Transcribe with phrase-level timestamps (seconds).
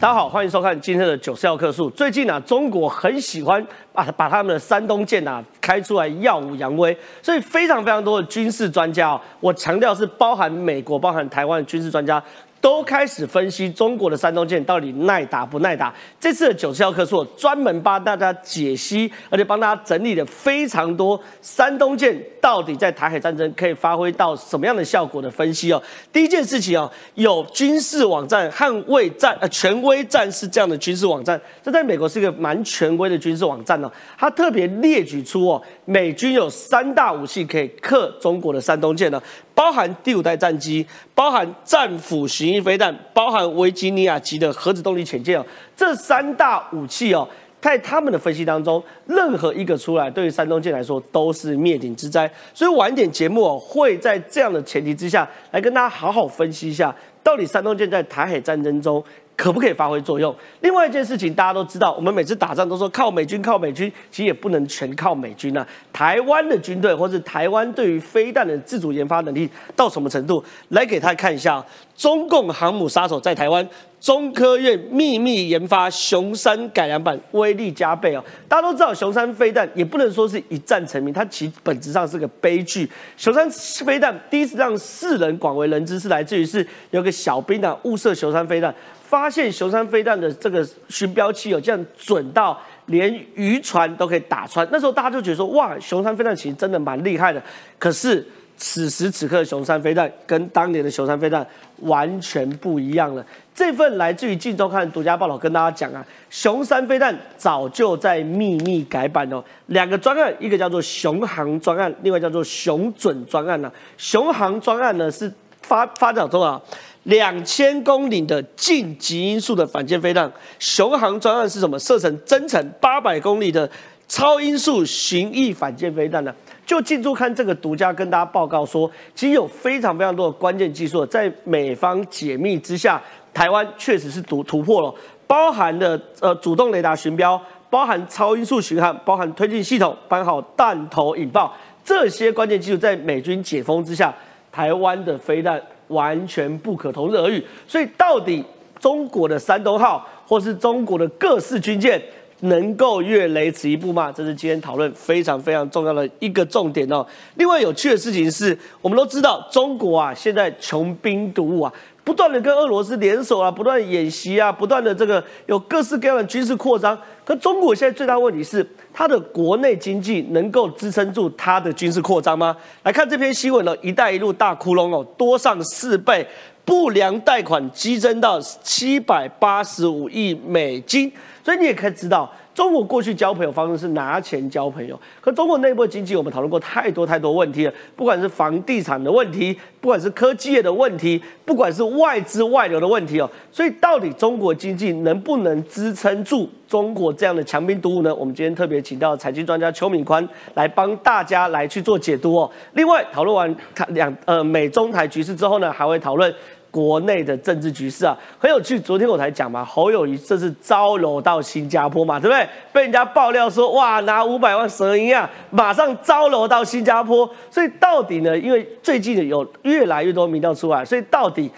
[0.00, 1.90] 大家好，欢迎收看今天的九四要克数。
[1.90, 12.22] 最近啊，中国很喜欢把把他们的山东舰啊开出来耀武扬威，所以非常非常多的军事专家啊，我强调是包含美国、包含台湾的军事专家。
[12.60, 15.94] 都开始分析中国的山东舰到底耐打不耐打。
[16.18, 25.82] 这次的九四幺课我专门帮大家解析，而且帮大家整理了非常多山东舰到底在台海战争可以发挥到什么样的效果的分析哦。
[26.12, 33.90] 第一件事情哦，有军事网站捍卫战呃权威战士这样的军事网站，这在美国是一个蛮权威的军事网站哦。
[34.18, 39.22] 它特别列举出哦，美军有三大武器可以克中国的山东舰呢。
[39.58, 40.86] 包含第五代战机，
[41.16, 45.44] 包含战斧巡弋飞弹，包含维吉尼亚级的核子动力潜舰哦，
[45.76, 47.28] 这三大武器哦，
[47.60, 52.30] 在他们的分析当中，任何一个出来，对于山东舰来说都是灭顶之灾。
[52.54, 59.02] 所以晚点节目哦，会在这样的前提之下来跟大家好好分析一下，到底山东舰在台海战争中。
[59.38, 60.34] 可不可以发挥作用？
[60.62, 65.64] 另外一件事情，大家都知道，我们每次打仗都说靠美军，靠美军，其实也不能全靠美军啊。
[65.92, 70.44] 台湾的军队或者台湾对于飞弹的自主研发能力到什么程度？
[70.70, 71.64] 来给他看一下，
[71.96, 73.66] 中共航母杀手在台湾
[74.00, 78.24] 中科院秘密研发熊山改良版，威力加倍哦。
[78.48, 82.90] 大家都知道，熊山飞弹也不能说是一战成名，它其本质上是个悲剧。
[83.16, 83.48] 熊山
[83.84, 88.74] 飞弹第一次让世人广为人知，是来自于是有个小兵啊误射熊山飞弹。
[89.08, 97.42] 发现熊山飞弹的这个巡标器有这样准到连渔船都可以打穿，那时候大家就觉得说哇，熊山飞弹其实真的蛮厉害的。
[97.78, 98.22] 可是
[98.58, 101.46] 此时此刻的熊山飞弹跟当年的熊山飞弹
[101.78, 103.24] 完全不一样了。
[103.54, 113.72] 这份来自于《晋周刊》独家报道跟大家讲啊，熊山飞弹早就在秘密改版哦，两个专案，一个叫做熊航专案，另外叫做熊准专案呢。
[113.96, 116.60] 熊航专案呢是发发展中啊。
[117.04, 121.78] 两千公里的近极音速的反舰飞弹，雄航专案是什么？
[121.78, 123.68] 射程增程八百公里的
[124.06, 126.34] 超音速巡弋反舰飞弹呢？
[126.66, 133.00] 就进驻看这个独家跟大家报告说，其实有非常非常多的关键技术在美方解密之下，
[133.32, 134.94] 台湾确实是突突破了，
[135.26, 137.40] 包含的呃主动雷达巡标，
[137.70, 144.14] 包含超音速巡航，包含推进系统，包含弹头引爆这些关键技术，在美军解封之下，
[144.52, 145.58] 台湾的飞弹。
[145.88, 148.44] 完全不可同日而语，所以到底
[148.80, 152.00] 中国的山东号或是中国的各式军舰
[152.40, 154.12] 能够越雷池一步吗？
[154.12, 157.04] 这是今天讨论非常非常重要的一个重点哦。
[157.34, 161.72] 另外有趣的事情是，我们都知道中国啊，现在穷兵黩武啊。
[162.08, 166.98] 不断的跟俄罗斯联手啊，不断演习啊，不断的这个有各式各样的军事扩张。
[167.22, 172.56] 可中国现在最大问题是，它的国内经济能够支撑住它的军事扩张吗？
[172.82, 176.26] 来看这篇新闻了，“一带一路”大窟窿哦，多上四倍，
[176.64, 181.12] 不良贷款激增到七百八十五亿美金。
[181.44, 182.32] 所以你也可以知道。
[182.58, 198.12] 中国过去交朋友方式是拿钱交朋友，可中国内部经济我们讨论过太多太多问题了，不管是房地产的问题，不管是科技业的问题，不管是外资外流的问题哦，所以到底中国经济能不能支撑住中国这样的强兵黩武呢？
[198.12, 202.50] 我们今天特别请到财经专家邱敏宽来帮大家来去做解读哦。
[202.72, 203.56] 另外讨论完
[203.90, 206.34] 两呃美中台局势之后呢，还会讨论。
[206.70, 208.78] 国内的政治局势啊，很有趣。
[208.78, 212.46] 昨天我才讲嘛，侯友谊这次招楼到新加坡嘛，对不对？
[212.72, 217.28] 被人家爆料说，哇，拿五百万蛇银啊，马上招楼到新加坡。
[217.50, 218.38] 所以到底呢？
[218.38, 221.50] 因为最近有越来越多民调出来，所以到底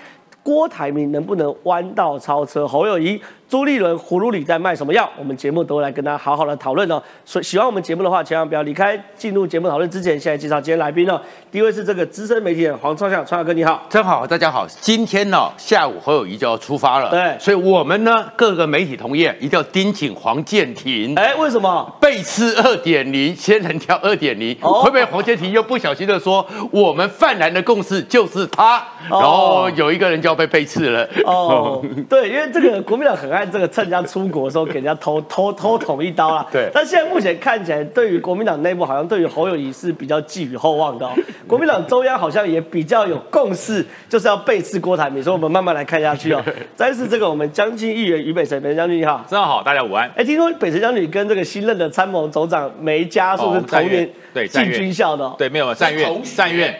[0.42, 3.20] 郭台铭能不能弯道超车侯友谊？
[3.50, 5.10] 朱立伦葫芦里在卖什么药？
[5.18, 7.02] 我们节目都来跟大家好好的讨论哦。
[7.24, 8.96] 所以喜欢我们节目的话，千万不要离开。
[9.16, 11.20] 进入节目讨论之前，现在介绍今天来宾哦。
[11.50, 14.64] 第一位是这个资深媒体人黄创夏，创夏哥你好，真好，大家好。
[14.68, 21.16] 今天呢下午侯友谊就要出发了，对，所以我们呢各个媒体同业一定要盯紧黄建庭。
[21.16, 21.92] 哎，为什么？
[22.00, 31.04] 背刺二点零，仙人跳二点零，会不会黄建庭又不小心的说我们泛蓝的共识就是他，然后有一个人就要被背刺了？
[31.24, 33.39] 哦，对，因为这个国民党很爱。
[33.46, 36.46] 这个趁人家出国的时候给人家偷 偷偷捅一刀啦。
[36.50, 36.68] 对。
[36.74, 41.08] 但现在目前看起来，对于国民党内部好像对于侯友谊是比较寄予厚望的。
[41.46, 45.22] 国民党中央好像也比较有共识，就是要背刺郭台铭。
[45.22, 46.42] 所以我们慢慢来看下去哦。
[46.76, 49.24] 再是这个我们将军议员于北辰，北辰将军你好。
[49.28, 50.08] 真好，大家午安。
[50.16, 55.34] 哎，听说北辰将军跟这个新任的参谋总长梅家树是同年对进军校的。
[55.36, 56.78] 对，没有战院战院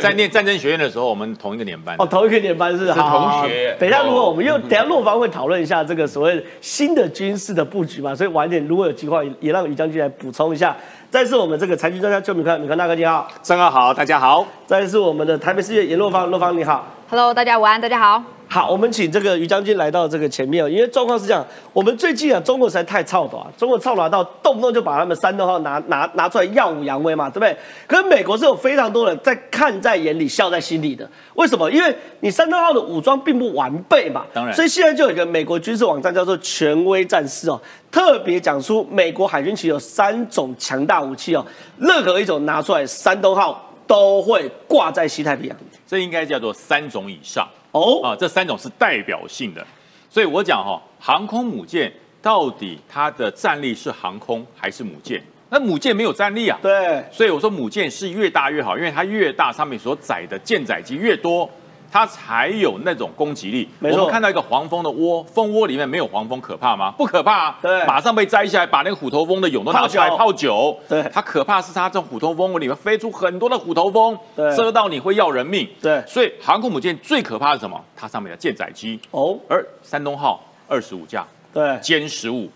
[0.00, 1.94] 在念战争学院的时候，我们同一个年班。
[1.98, 2.86] 哦，同一个年班是。
[2.86, 3.76] 是同学。
[3.78, 5.95] 等一下，如果我们又等下落方会讨论一下这个。
[6.04, 10.76] 所谓新的军事的布局嘛，所以晚点如果有机会，也让于将军来补充一下。
[11.08, 14.44] 再是我们这个财经专家邱敏宽，敏宽大哥你好，三哥好，大家好。
[14.66, 18.35] 再是我们的台北市议员严洛芳，洛芳你好，Hello，大家午安，大家好。
[18.48, 27.56] 好，我们请这个于将军来到这个前面哦，因为状况是这样，我们最近啊，中国实在太操了，中国操短到动不动就把他们山东号拿拿拿出来耀武扬威嘛，对不对？
[27.86, 31.08] 可是美国是有非常多人在看在眼里，笑在心里的。
[31.34, 31.70] 为什么？
[31.70, 37.60] 因为你山东号的武装并不完备嘛，当然所以现在就有一个美国军事网站叫做权威战士哦，
[37.90, 41.44] 特别讲出美国海军其实有三种强大武器哦，
[41.78, 45.56] 任何一种拿出来，山东号都会挂在西太平洋。
[45.86, 49.64] 这应该叫做三种以上哦，啊，这三种是代表性的。
[50.08, 51.92] 所以我讲哈、航空母舰
[52.22, 55.22] 到底它的战力是航空还是母舰？
[55.48, 61.48] 那母舰没有战力啊，对，所以我说母舰是越大越好，因为它越大，上面所载的舰载机越多，
[61.96, 63.66] 它才有那种攻击力。
[63.80, 66.90] 我们看到一个黄蜂的窝，蜂窝里面没有黄蜂可怕吗？
[66.90, 70.78] 不可怕啊，对马上被摘下来，把那个虎头蜂的蛹都拿出来泡酒。
[70.86, 75.66] 对它可怕是它这种虎头蜂窝里面飞出很多的虎头蜂，对蛰到你会要人命。
[75.80, 77.82] 对所以航空母舰最可怕是什么？
[77.96, 82.50] 它上面的舰载机，哦，而山东号二十五架，对，歼十五，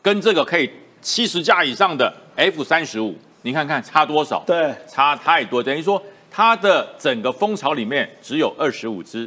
[0.00, 0.70] 跟这个可以
[1.02, 4.42] 七十架以上的 F 三十五，你看看差多少？
[4.46, 6.02] 对，差太多，等于说
[6.36, 9.26] 它的整个蜂巢里面只有二十五只。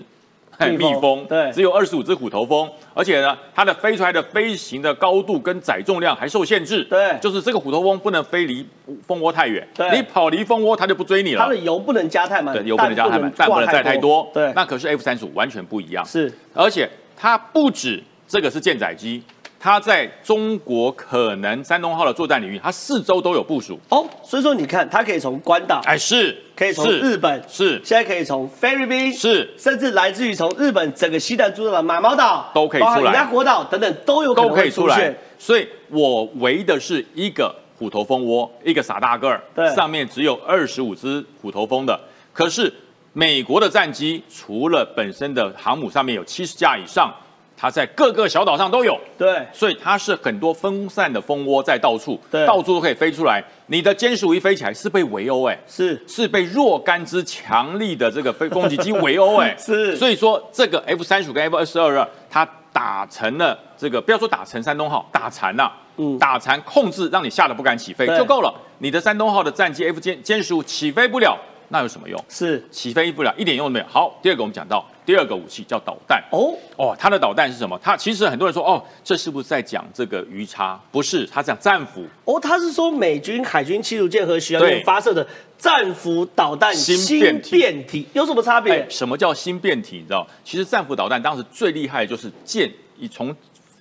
[0.77, 6.83] 蜜蜂 对只有二十五只虎头蜂，而且呢，它的飞出来的飞行的高度跟载重量还受限制。
[6.83, 8.63] 对就是这个虎头蜂不能飞离
[9.07, 11.41] 蜂窝太远，对你跑离蜂窝，它就不追你了。
[11.41, 14.29] 它的油不能加太满，对，油不能加太满，但不能载太多。
[14.31, 16.05] 对，那可是 F 三十五完全不一样。
[16.05, 19.23] 是而且它不止这个是舰载机，
[19.59, 23.77] 它在中国可能山东号的作战领域，它四周都有部署。
[23.89, 35.13] 哦，所以说你看，它可以从关岛，哎，是，可以从日本，是现在可以从菲律宾，是甚至来自于从日本整个西南诸岛的马毛岛都可以出来包含伊拉国岛等等都有可都可以出来。
[35.37, 41.99] 所以我围的是一个虎头蜂窝，一个傻大个儿对，上面只有二十五只虎头蜂的。
[42.31, 42.73] 可是
[43.11, 47.13] 美国的战机除了本身的航母上面有七十架以上，
[47.59, 48.97] 它在各个小岛上都有。
[49.17, 53.43] 对，所以它是很多分散的蜂窝在到处，对到处都可以飞出来。
[53.67, 68.53] 你的歼十五一飞起来是被围殴，哎，是是被若干只强力的这个飞攻击机围殴，哎， 是所以说这个 F 三十五跟 F 二十二二，它打成了这个，不要说打成山东号，打残了、嗯打残控制，让你吓得不敢起飞就够了。
[68.77, 72.23] 你的山东号的战机 F 歼歼十五起飞不了，那有什么用？
[72.29, 73.85] 是起飞不了，一点用都没有。
[73.89, 76.23] 好，第二个我们讲到第二个武器叫导弹。
[76.29, 77.75] 哦，哦，它的导弹是什么？
[77.81, 80.79] 它其实很多人说，哦，这是不是在讲这个鱼叉？
[80.91, 82.05] 不是，它讲战斧。
[82.25, 85.27] 哦，他是说美军海军驱逐舰和巡洋舰发射的
[85.57, 88.85] 战斧导弹新变体有什么差别哎，？
[88.87, 89.95] 什么叫新变体？
[89.95, 90.27] 你知道？
[90.43, 93.35] 其实战斧导弹当时最厉害的就是舰，一从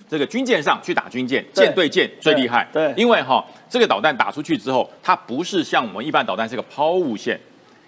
[0.09, 2.67] 这个军舰上去打军舰，舰对舰最厉害。
[2.73, 7.39] 对因为哈、这个导弹打出去之后，它不是像我们一般导弹是个抛物线。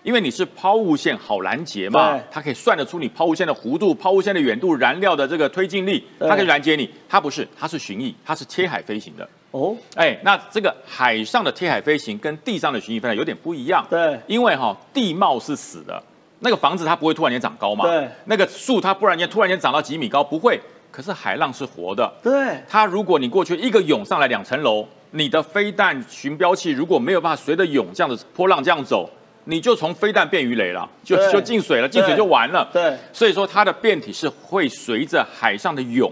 [0.03, 6.89] 因为你是抛物线好拦截嘛，它可以算得出你抛物线的弧度、抛物线的远度、燃料的这个推进力，它可以拦截你。
[7.07, 9.27] 它不是，它是巡弋，它是贴海飞行的。
[9.51, 13.85] 哦，哎，那这个海上的贴海飞行跟地上的巡弋飞行有点不一样。
[13.89, 16.01] 对因为哈、地貌是死的，
[16.39, 17.85] 那个房子它不会突然间长高嘛。
[17.85, 20.59] 对那个树它不然间突然间长到几米高，不会。
[20.89, 29.09] 可是海浪是活的，对，它如果你过去一个涌上来两层楼，你的飞弹巡标器如果没有办法随着涌这样的波浪这样走，
[29.45, 32.69] 你就从飞弹变鱼雷了，就就进水了，进水就完了。
[32.71, 36.11] 对所以说它的变体是会随着海上的涌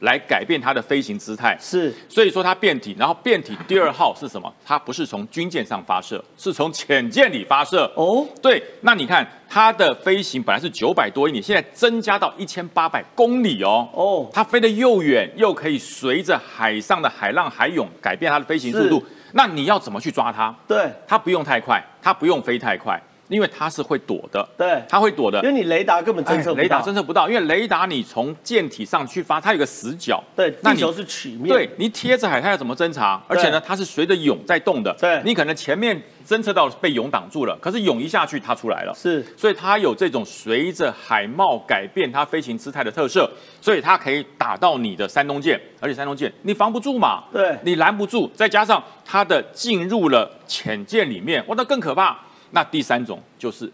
[0.00, 1.58] 来改变它的飞行姿态。
[1.60, 4.52] 是所以说它变体，然后变体第二号是什么？
[4.64, 7.90] 它不是从军舰上发射，是从潜舰里发射。
[7.96, 13.88] 哦，对，那你看它的飞行本来是九百多英里，现在增加到一千八百公里哦。
[13.92, 19.04] 哦它飞得又远，又可以随着海上的海浪、海涌改变它的飞行速度。
[19.32, 20.54] 那你要怎么去抓它？
[20.66, 24.46] 对它不用太快，它不用飞太快，因为它是会躲的。
[24.56, 25.44] 对，它会躲的因。
[25.44, 30.22] 为你雷达根本侦测不到，哎雷达侦测不到，因为雷达你从舰体上去发，它有个死角。
[30.34, 33.22] 对，那你地球是曲面，对你贴着海，它要怎么侦查？
[33.28, 34.94] 而且呢，它是随着涌在动的。
[34.98, 38.92] 对你可能前面侦测到被涌挡住了，可是涌一下去，它出来了。
[38.94, 43.30] 是所以它有这种随着海貌改变它飞行姿态的特色，
[43.60, 52.18] 所以它可以打到你的山东舰，而且山东舰你防不住嘛，对你拦不住，再加上它的进入了潜舰里面，哇，那更可怕。
[52.50, 53.70] 那第三种就是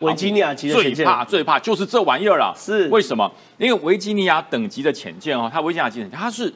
[0.00, 2.54] 维吉尼亚级的最潜舰怕最怕就是这玩意儿了。
[2.56, 3.30] 是为什么？
[3.58, 6.52] 因为维吉尼亚等级的潜舰哦，它维吉尼亚级潜舰它是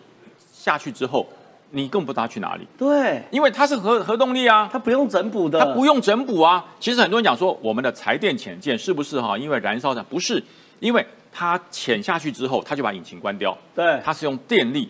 [0.53, 1.27] 下去之后，
[1.71, 4.69] 你更不知道它去哪里，对，因为它是核核动力啊。
[4.73, 6.65] 它不用整补的，它不用整补啊。
[6.81, 9.39] 其实很多人讲说，我们的柴电潜舰是不是哈？
[9.39, 10.43] 因为燃烧的不是，
[10.81, 14.89] 因为它潜下去之后，它就把引擎关掉，对，它是用电力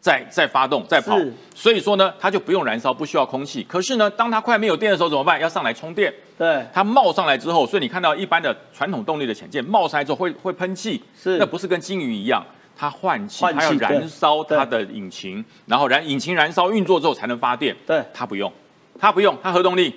[0.00, 1.18] 再再发动再跑，
[1.54, 3.62] 所以说呢，它就不用燃烧，不需要空气。
[3.64, 5.38] 可是呢，当它快没有电的时候怎么办？
[5.38, 6.12] 要上来充电。
[6.38, 12.42] 对，它冒上来之后，所以你看到一般的传统动力的潜舰冒上来之后会会喷气，是那不是跟鲸鱼一样，
[12.74, 17.76] 它换气，它要燃烧它的引擎，然后燃引擎燃烧运作之后才能发电。
[17.86, 18.50] 对它不用，
[18.98, 19.94] 它不用，它核动力。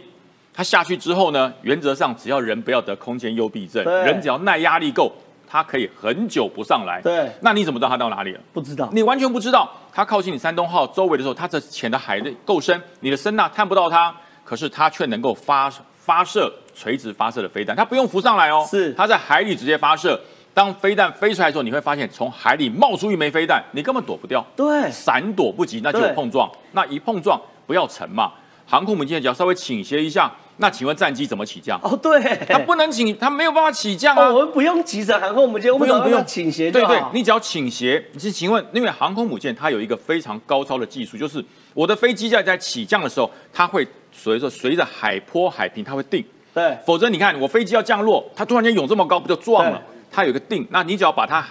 [0.54, 5.12] 它下去之后呢，原则上只要人不要得空间幽闭症，人只要耐压力够，
[5.54, 7.00] 它可以很久不上来。
[7.04, 8.40] 对那你怎么知道它到哪里了？
[8.52, 14.12] 不知道，你完全不知道，它靠近你山东号周围的时候，它的潜的海够深，你的声呐看不到它，
[14.44, 20.20] 可是它却能够发发射垂直发射的飞弹，它不用浮上来哦，是它在海里直接发射。
[20.56, 26.50] 当飞弹飞出来的时候，你会发现从海里冒出一枚飞弹，你根本躲不掉，对，闪躲不及，那就有碰撞。
[26.72, 28.32] 那一碰撞不要沉嘛，
[28.66, 31.80] 航空母舰只要稍微倾斜一下，那请问战机怎么起降？
[31.84, 34.28] 哦对，它不能起，它没有办法起降啊。
[34.28, 36.88] 哦，我们不用急着航空母舰，我们只要让它倾斜就好。
[36.88, 38.04] 对对，你只要倾斜。
[38.14, 41.44] 你是请问，因为航空母舰它有一个非常高超的技术，就是
[41.74, 49.82] 我的飞机在在起降的时候，它会随着随着海坡海平它会定，对否则你看我飞机要降落，它突然间涌这么高，不就撞了？
[50.12, 51.44] 它有一个定，那你只要把它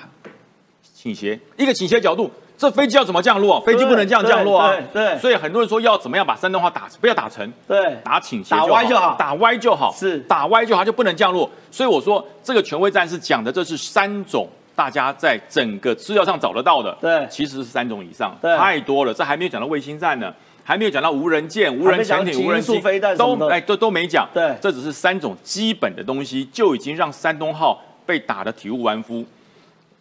[0.95, 2.31] 倾斜一个倾斜角度。
[2.63, 3.61] 这飞机要怎么降落？
[3.63, 4.73] 飞机不能这样降落啊！
[4.93, 11.51] 对所以很多人说要怎么样把山东号打不要打沉，对打倾斜打歪就好打歪就好，是打歪就好，就不能降落。
[11.73, 19.13] 所以我说这个权威战士讲的这是三种大家在整个资料上找得到的，对其实是三种以上，对太多了。
[19.13, 24.29] 这还没有讲到卫星战呢，还没有讲到无人舰、无人潜艇、无人飞弹什么的都哎都都没讲。
[24.33, 29.25] 对这只是三种基本的东西，就已经让山东号被打得体无完肤。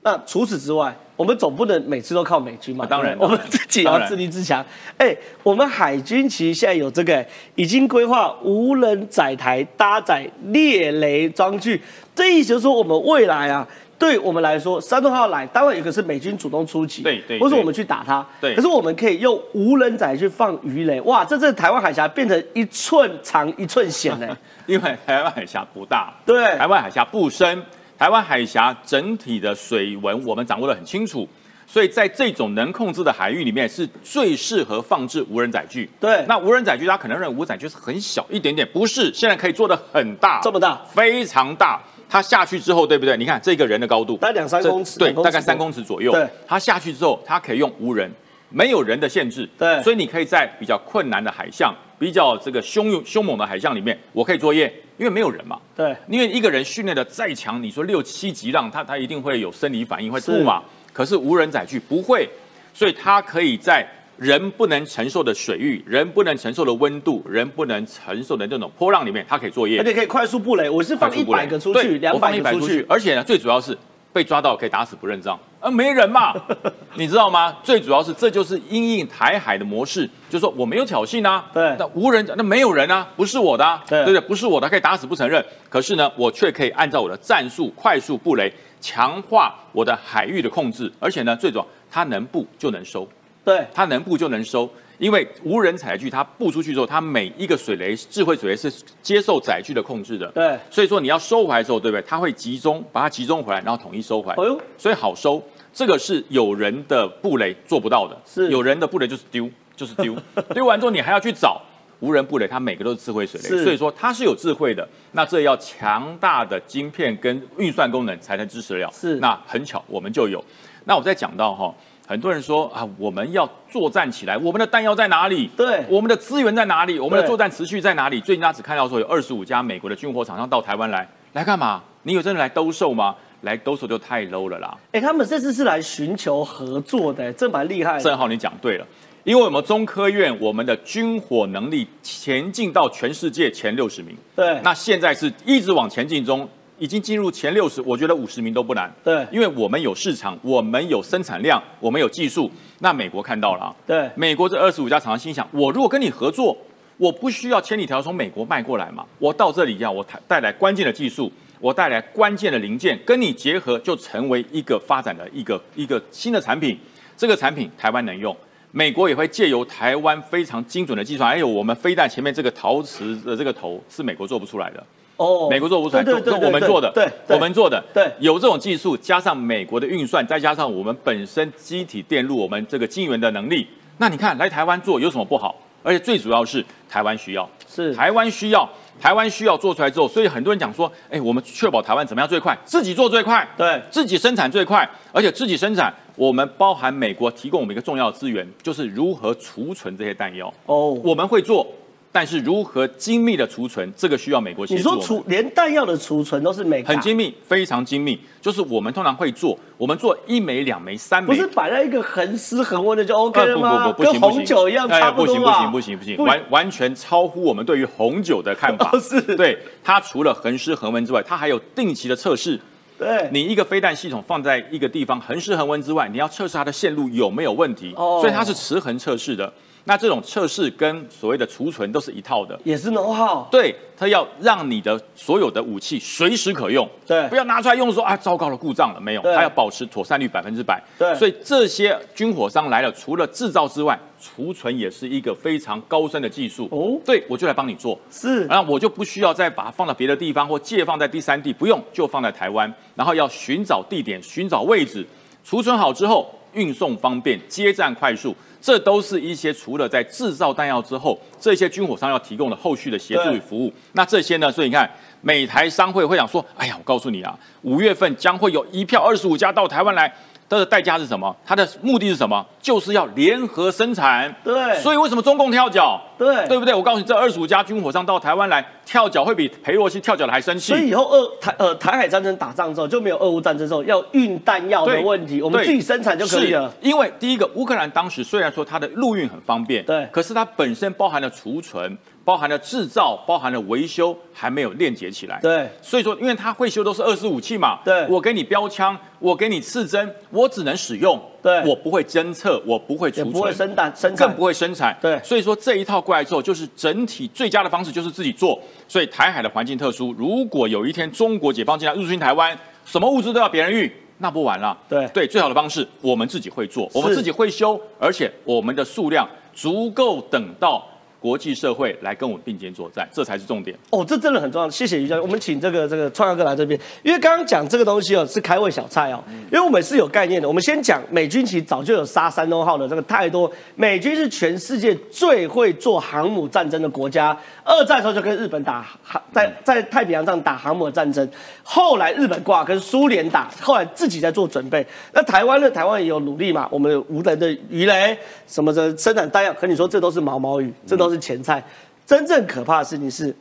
[0.04, 2.86] 那除此之外，我们总不能每次都靠美军嘛？
[2.86, 4.66] 啊当然我们自己要自立自强。
[4.98, 7.24] 哎，我们海军其实现在有这个，
[7.56, 11.80] 已经规划无人载台搭载猎雷装具，
[12.16, 13.68] 这意思就是说，我们未来啊。
[14.00, 24.36] 对我们来说，山东号来，当然有个是美军主动出击，对对对或是我们去打它，对可是我们可以用无人载去放鱼雷，哇，这这台湾海峡变成一寸长一寸险呢。
[24.66, 27.64] 因为台湾海峡不大，对台湾海峡不深，
[28.02, 31.30] 台湾海峡整体的水文我们掌握的很清楚，
[31.68, 35.88] 所以在这种能控制的海域里面，是最适合放置无人载具。
[36.00, 41.80] 对那无人载具大家可能认为无人载具是很小一点点，不是，现在可以做的很大，这么大非常大。
[42.10, 43.16] 它下去之后，对不对？
[43.16, 46.12] 你看这个人的高度，大概两三，公尺对大概三公尺左右。
[46.12, 48.12] 对，它下去之后，它可以用无人，
[48.50, 49.48] 没有人的限制。
[49.60, 55.60] 对所以你可以在比较困难的海象、比较这个汹涌凶猛的海象里面，我可以作业，因为没有人嘛。
[55.76, 60.62] 对，因为一个人训练的再强，你说六七级浪，他他一定会有生理反应，会吐嘛。
[60.94, 62.30] 可是无人载具不会，
[62.72, 63.84] 所以它可以在
[64.18, 69.84] 人不能承受的水域、人不能承受的温度、人不能承受的这种波浪里面，它可以作业而。
[69.84, 73.76] 且可以快速布雷，我是放一百个出去，对两百个出去，，而且呢，最主要是
[74.14, 76.34] 被抓到可以打死不认账，啊，没人嘛，
[76.98, 77.56] 你知道吗？
[77.64, 84.28] 最主要是这就是因应台海的模式，就是说我没有挑衅啊，对那无人那没有人啊，不是我的、啊，对对不对？
[84.28, 85.44] 不是我的，可以打死不承认。
[85.70, 88.52] 可是呢，我却可以按照我的战术快速布雷，
[88.82, 93.08] 强化我的海域的控制，而且呢，最主要它能布就能收。
[93.46, 94.68] 对，它能布就能收，
[95.02, 102.06] 因为无人载具它布出去之后，它每一个水雷智慧水雷是接受载具的控制的，对所以说你要收回来之后，对不对？
[102.08, 105.42] 它会集中把它集中回来，然后统一收回来，哎呦所以好收。
[105.74, 110.16] 这个是有人的布雷做不到的，是有人的布雷就是丢，就是丢，
[110.54, 111.60] 丢完之后你还要去找。
[112.02, 114.88] 无人布雷，它每个都是智慧水雷，是所以说它是有智慧的。
[115.12, 118.90] 那这要强大的晶片跟运算功能才能支持了。
[118.92, 120.44] 是那很巧，我们就有。
[120.86, 121.72] 那我再讲到哈，
[122.12, 125.50] 很多人说啊，我们要作战起来，我们的弹药在哪里？
[125.56, 127.00] 对我们的资源在哪里？
[127.00, 128.20] 我们的作战持续在哪里？
[128.20, 131.82] 最近大家只看到说有二十五家美国的军火厂商到台湾来，来干嘛？
[132.04, 133.16] 你有真的来兜售吗？
[133.44, 134.78] 来兜售就太 low 了啦。
[134.92, 138.04] 哎，他们这次是来寻求合作的，这蛮厉害的。
[138.04, 138.86] 正好你讲对了，
[139.24, 146.48] 因为我们中科院我们的军火能力前进到全世界前六十名，对，那现在是一直往前进中，
[146.82, 148.92] 已经进入前六十，我觉得五十名都不难。
[149.04, 152.50] 对因为我们有市场，我们有生产量，我们有技术。
[152.80, 156.58] 那美国看到了啊，对美国这二十五家厂商心想，我如果跟你合作，
[156.98, 166.76] 我不需要千里迢迢从美国卖过来嘛，我到这里要我带带来关键的技术，我带来关键的零件，跟你结合，就成为一个发展的一个一个新的产品。
[167.16, 168.36] 这个产品台湾能用。
[168.72, 174.84] 美国也会借由台湾非常精准的计算，还有我们飞弹前面这个陶瓷的这个头是美国做不出来的，
[175.22, 185.56] 哦美国做不出来，对对对都都我们做的，对，我们做的，对有这种技术，加上美国的运算，再加上我们本身机体电路，我们这个晶圆的能力，那你看来台湾做有什么不好？
[185.84, 192.56] 而且最主要是台湾需要，是台湾需要，台湾需要做出来之后，所以很多人讲说，哎，我们确保台湾怎么样最快？
[192.64, 200.54] 自己做最快，对自己生产最快，而且自己生产，我们包含美国提供我们一个重要的资源，就是如何储存这些弹药。
[200.68, 201.66] 哦，我们会做。
[202.14, 204.78] 但是如何精密的储存，这个需要美国协助。
[204.78, 208.20] 你说储连弹药的储存都是美很精密，非常精密。
[208.42, 213.88] 就是我们通常会做，我们做一枚、两枚、三枚，不是摆在一个恒湿恒温的就 OK 了吗？
[213.88, 218.92] 不不不，跟红酒一样差不多不行不行不行不行，完完全超乎我们对于红酒的看法。
[219.00, 222.60] 是，对它除了恒湿恒温之外，它还有定期的测试。
[223.00, 227.94] 对，你一个飞弹系统放在一个地方恒湿恒温之外，你要测试它的线路有没有问题。
[227.96, 229.52] 哦，所以它是持恒测试的。
[229.86, 233.48] 那这种测试跟所谓的储存都是一套的，也是能耗。
[233.52, 240.82] 对，它要让你的所有的武器随时可用，对，不要拿出来用说啊，糟糕了，故障了，没有，它要保持妥善率百分之百。
[241.00, 246.68] 对，所以这些军火商来了，除了制造之外，储存也是一个非常高深的技术。
[246.72, 255.04] 哦，对，我就来帮你做，是，然后我就不需要再把它放到别的地方或借放在第三地，不用，就放在台湾，然后要寻找地点、寻找位置，
[255.44, 258.36] 储存好之后运送方便，接站快速。
[258.60, 263.74] 这都是一些除了在制造弹药之后，这些军火商要提供的后续的协助与服务。
[263.94, 264.52] 那这些呢？
[264.52, 264.88] 所以你看，
[265.22, 270.14] 美台商会会长说：“哎呀，我告诉你啊，五月份将会有一票二十五家到台湾来。”
[270.52, 271.34] 它的代价是什么？
[271.46, 272.46] 它的目的是什么？
[272.62, 274.34] 就是要联合生产。
[274.44, 276.00] 对，所以为什么中共跳脚？
[276.18, 276.74] 对，对不对？
[276.74, 280.74] 我告诉你，这二十五家军火商到台湾来跳脚，会比裴洛西跳脚的还生气。
[280.74, 286.70] 所以以后二台呃台海战争打仗之后，就没有俄乌战争之后要运弹药的问题，我们自己生产就可以了。
[286.82, 291.98] 因为第一个，乌克兰当时虽然说它的陆运很方便，对，可是它本身包含了储存。
[292.24, 295.40] 包含了制造，包含了维修，还没有链接起来。
[295.42, 297.80] 对，所以说，因为它会修都是二十武器嘛。
[297.84, 301.20] 对，我给你标枪，我给你刺针，我只能使用。
[301.42, 304.96] 对，我不会侦测，我不会储存，不会生产，生产更不会生产。
[305.02, 308.60] 对，所以说这一套过来之后，就是整体最佳的方式就是自己做。
[308.88, 314.78] 所以台海的环境特殊，如果有一天中国解放军来入侵台湾，什么物资都要别人运，那不完了。
[314.88, 320.88] 对对，最好的方式我们自己会做，我们自己会修，而且我们的数量足够等到。
[321.22, 324.04] 国际社会来跟我们并肩作战，这才是重点哦。
[324.04, 324.68] 这真的很重要。
[324.68, 329.24] 谢谢于教授，我们请这个这个创耀哥来这边，因为刚刚讲这个东西哦，是开胃小菜哦。
[329.30, 330.48] 因为我们是有概念的。
[330.48, 333.52] 我们先讲美军其实早就有杀山东号的这个太多。
[333.76, 337.38] 美军是全世界最会做航母战争的国家。
[337.64, 341.30] 二战时候就跟日本打航，在在太平洋上打航母战争。
[341.62, 344.84] 后来日本挂跟苏联打，后来自己在做准备。
[345.14, 345.70] 那台湾呢？
[345.70, 346.68] 台湾也有努力嘛。
[346.72, 351.11] 我们无人的鱼雷什么的生产弹药，可你说这都是毛毛雨，这都。
[351.12, 351.64] 是前菜，
[352.06, 353.36] 真正可怕的事情是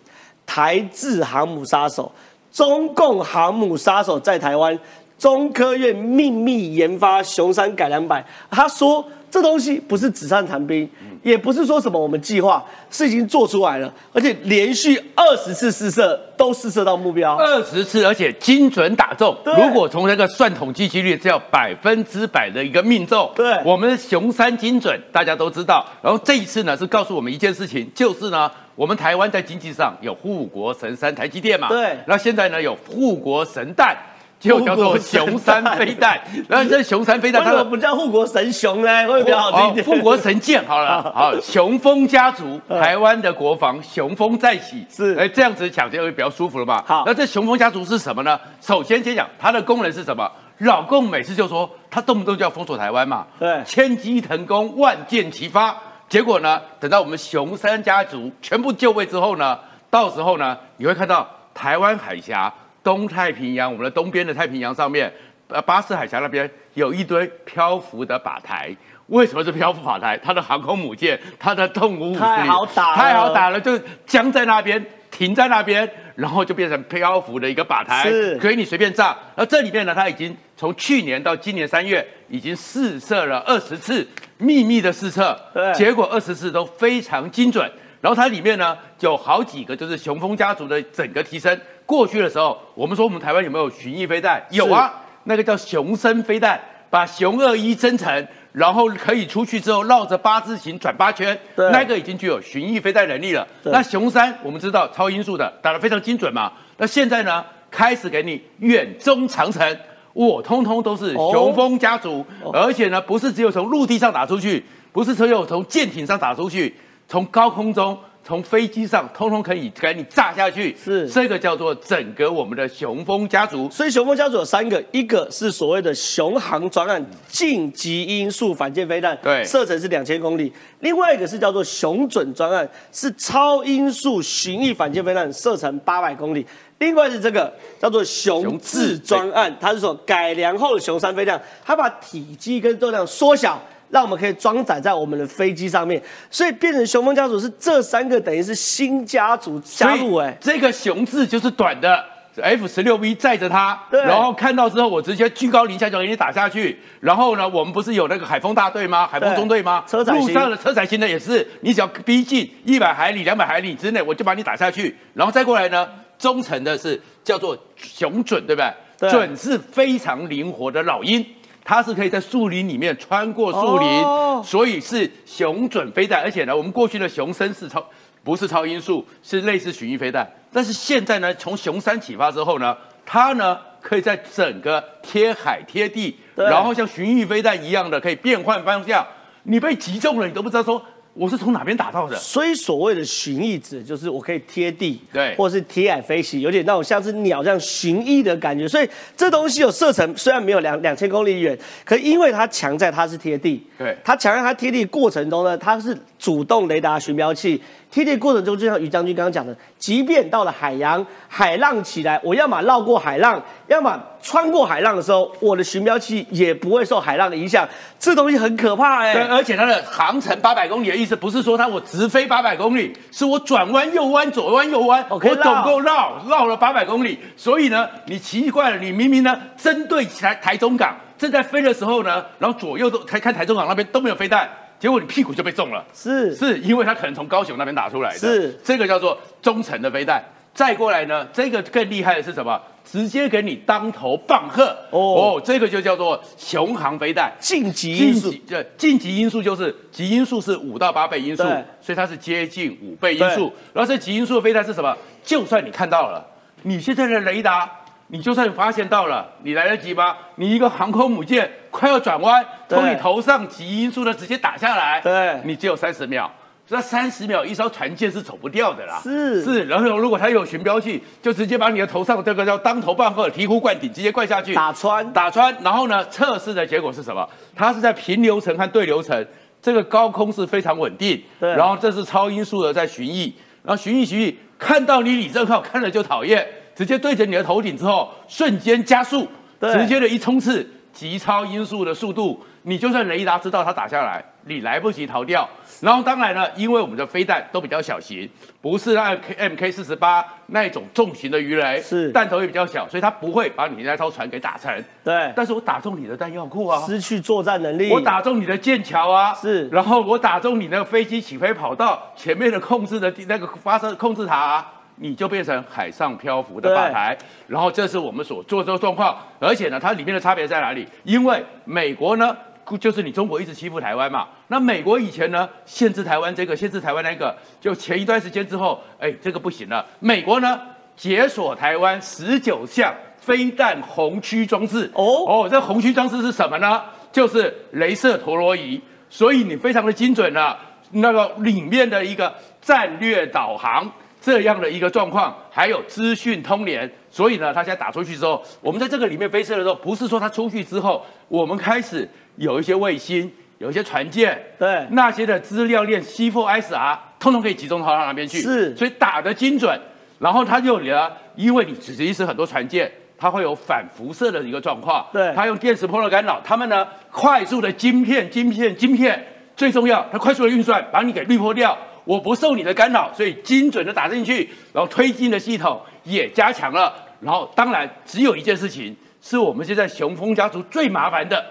[0.44, 2.10] 台制航母杀手，
[2.52, 4.78] 中共航母杀手在台湾
[5.18, 8.24] 中科院秘密研发熊山改良版。
[8.50, 10.88] 他说这东西不是纸上谈兵，
[11.22, 19.36] 也不是说什么我们计划，是已经做出来了，而且连续二十次试射都试射到目标，二十次而且精准打中。
[19.44, 23.30] 如果从那个算统计几率，只要百分之百的一个命中。
[23.36, 25.86] 对，我们的熊山精准大家都知道。
[26.02, 31.68] 然后这一次呢，是告诉我们一件事情，就是呢，我们台湾在经济上有护国神山台积电嘛。
[31.68, 33.96] 对，然后现在呢有护国神弹。
[34.40, 39.06] 就叫做熊山飞弹， 然后这熊山飞弹，为什么不叫护国神熊呢？
[39.06, 39.84] 会比较好听一点。
[39.84, 46.82] 护国神剑好了， 好雄风家族，台湾的国防雄风再起，是哎这样子讲就会比较舒服了嘛。
[46.86, 48.40] 好，那这雄风家族是什么呢？
[48.62, 50.26] 首先先讲它的功能是什么？
[50.60, 55.76] 老共每次就说他动不动就要封锁台湾嘛，对，千机腾空，万箭齐发。
[56.08, 59.58] 结果呢，等到我们熊山家族全部就位之后呢，
[59.90, 62.50] 到时候呢，你会看到台湾海峡。
[62.82, 65.12] 东太平洋，我们的东边的太平洋上面，
[65.48, 68.74] 呃，巴士海峡那边有一堆漂浮的靶台。
[69.08, 70.16] 为什么是漂浮靶台？
[70.22, 79.16] 它的航空母舰，它的动物太好打，太好打了，就僵在那边，停在那边，然后就变成漂浮的一个靶台，可以你随便炸。
[79.34, 84.06] 而这里面呢，它已经从去年到今年三月，已经试射了二十次
[84.38, 87.68] 秘密的试射，对，结果二十次都非常精准。
[88.00, 91.60] 然后它里面呢，有好几个就是雄风家族的整个提升。
[91.90, 94.40] 过去的时候，我们说我们台湾有没有巡弋飞弹？
[94.50, 103.44] 有啊，那个叫雄升飞弹，把雄二一增程，然后可以出去之后绕着八字形转八圈，那个已经具有巡弋飞弹能力了。
[103.64, 106.52] 那雄三我们知道超音速的打得非常精准嘛。
[106.76, 109.76] 那现在呢，开始给你远中长程，
[110.12, 116.72] 我通通都是雄风家族，而且呢，不是只有从陆地上打出去，不是只有从舰艇上打出去，
[117.08, 120.76] 从高空中从飞机上通通可以给你炸下去。
[120.76, 123.68] 是这个叫做整个我们的雄风家族。
[123.70, 136.46] 所以雄风家族有三个，一个是所谓的雄航专案近极音速反舰飞弹，对射程是两千公里；另外一个是叫做雄准专案，是超音速巡弋反舰飞弹，射程八百公里。
[136.78, 143.60] 另外是这个叫做雄雄智智专案，它是说改良后的雄三飞弹，它把体积跟重量缩小。
[143.90, 146.00] 让我们可以装载在我们的飞机上面，
[146.30, 152.04] 所以变成雄风家族是这三个等于是新家族加入哎、这个雄字就是短的。
[152.40, 156.78] F 十六 V 载着它，然后看到之后，我直接居高临下就给你打下去。
[157.00, 159.06] 然后呢，我们不是有那个海风大队吗？
[159.06, 159.84] 海风中队吗？
[159.86, 164.96] 车载路上的车载型的也是，你只要逼近一百海里、两百海里之内，我就把你打下去。
[165.12, 165.86] 然后再过来呢，
[166.18, 168.72] 中程的是叫做雄准，对不对？
[169.00, 171.26] 对准是非常灵活的老鹰。
[171.64, 176.22] 它是可以在树林里面穿过树林，哦所以是雄准飞弹。
[176.22, 177.84] 而且呢，我们过去的雄升是超
[178.24, 180.28] 不是超音速，是类似巡弋飞弹。
[180.52, 189.06] 但是现在呢，从雄三启发之后呢，它呢可以在整个贴海贴地，然后像巡弋飞弹一样的可以变换方向。
[189.44, 192.16] 你被击中了，你都不知道说我是从哪边打到的。
[192.16, 198.66] 所以所谓的寻翼指就是我可以贴地，对或者是贴海飞行，有点那种像是鸟这样寻翼的感觉。
[198.68, 207.60] 所以这东西有射程，虽然没有两两千公里远，可因为它强在它是贴地，对它强在它贴地过程中呢，它是主动雷达寻标器。
[207.90, 217.68] 贴地过程中，就像于将军刚刚讲的，即便到了海洋，海浪起来，我要么绕过海浪，要么穿过海浪的时候，我的巡标器也不会受海浪的影响。
[217.98, 227.18] 这东西很可怕哎、对，而且它的航程八百公里的意思，不是说它我直飞八百公里，是我转弯右弯左 弯右弯，我总共绕绕了八百公里。
[227.36, 234.48] 所以呢，你奇怪了，你明明呢针对台台中港正在飞的时候呢，然后左右都台看台中港那边都没有飞弹，
[234.80, 235.84] 结果你屁股就被中了。
[235.94, 240.20] 是是因为它可能从高雄那边打出来的，是这个叫做中程的飞弹。
[240.52, 242.60] 再过来呢，这个更厉害的是什么？
[242.84, 244.98] 直接给你当头棒喝哦
[245.38, 247.32] 哦，这个就叫做雄航飞弹。
[247.38, 251.44] 晋级因素晋级，这晋级因素就是极因素是五到八倍因素，
[251.80, 253.52] 所以它是接近五倍因素。
[253.72, 254.96] 然后这极因素的飞弹是什么？
[255.22, 256.26] 就算你看到了，
[256.62, 257.70] 你现在的雷达，
[258.10, 260.16] 你就算发现到了，你来得及吗？
[260.36, 266.30] 你一个航空母舰快要转弯，从你头上极音速的直接打下来，对你只有三十秒。
[266.72, 269.00] 那三十秒，一艘船舰是走不掉的啦。
[269.02, 277.28] 是是，然后如果它有巡标器，就直接把你的头上这个叫当头棒喝、醍醐灌顶，直接灌下去，打穿打穿，然后呢，测试的结果是什么？
[277.56, 279.26] 它是在平流层和对流层，
[279.60, 281.20] 这个高空是非常稳定。
[281.40, 283.32] 对然后这是超音速的在巡弋，
[283.64, 286.46] 然后巡弋巡弋，看到你李正浩看了就讨厌，
[286.80, 289.28] 直接对着你的头顶之后，瞬间加速，
[289.60, 295.46] 直接的一冲刺，极超音速的速度，你就算雷达知道它打下来，你来不及逃掉。
[295.82, 298.26] 然后当然了，因为我们的飞弹都比较小型，
[298.62, 302.10] 不是那 M K 四十八那一种重型的鱼雷，是。
[302.12, 304.82] 弹头也比较小，所以它不会把你那艘船给打沉。
[305.04, 307.92] 对，但是我打中你的弹药库啊，失去作战能力。
[307.92, 309.68] 我打中你的舰桥啊，是。
[309.68, 317.18] 然后我打中你那个飞机起飞跑道前面的控制的地那个发射控制塔、啊，你就变成海上漂浮的靶台。
[317.48, 320.86] 然后这是我们所做的状况，而且呢，它里面的差别在哪里？
[321.02, 322.36] 因为美国呢。
[322.78, 329.84] 就是你中国一直欺负台湾嘛，那美国以前呢限制台湾这个，限制台湾那个，就前一段时间之后，哎，这个不行了。
[329.98, 330.60] 美国呢
[330.96, 334.88] 解锁台湾十九项飞弹红区装置。
[334.94, 336.80] 哦哦，这红区装置是什么呢？
[337.10, 340.56] 就是镭射陀螺仪，所以你非常的精准了。
[340.92, 354.86] 那个里面的一个战略导航这样的一个状况，还有资讯通联，所以呢，他现在打出去之后，我们在这个里面飞射的时候，不是说他出去之后，我们开始有一些卫星，有一些船舰，对。
[354.90, 358.76] 那些的资料链 C4ISR，通通可以集中到他那边去，是。
[358.76, 359.80] 所以打得精准。
[360.18, 365.32] 然后他就呢，因为你其实很多船舰，它会有反辐射的一个状况，对。
[365.34, 381.44] 它用电磁波的干扰，他们呢快速的晶片、晶片、晶片，最重要，它快速的运算把你给滤波掉，我不受你的干扰，所以精准的打进去，然后推进的系统也加强了，然后当然只有一件事情是我们现在雄风家族最麻烦的，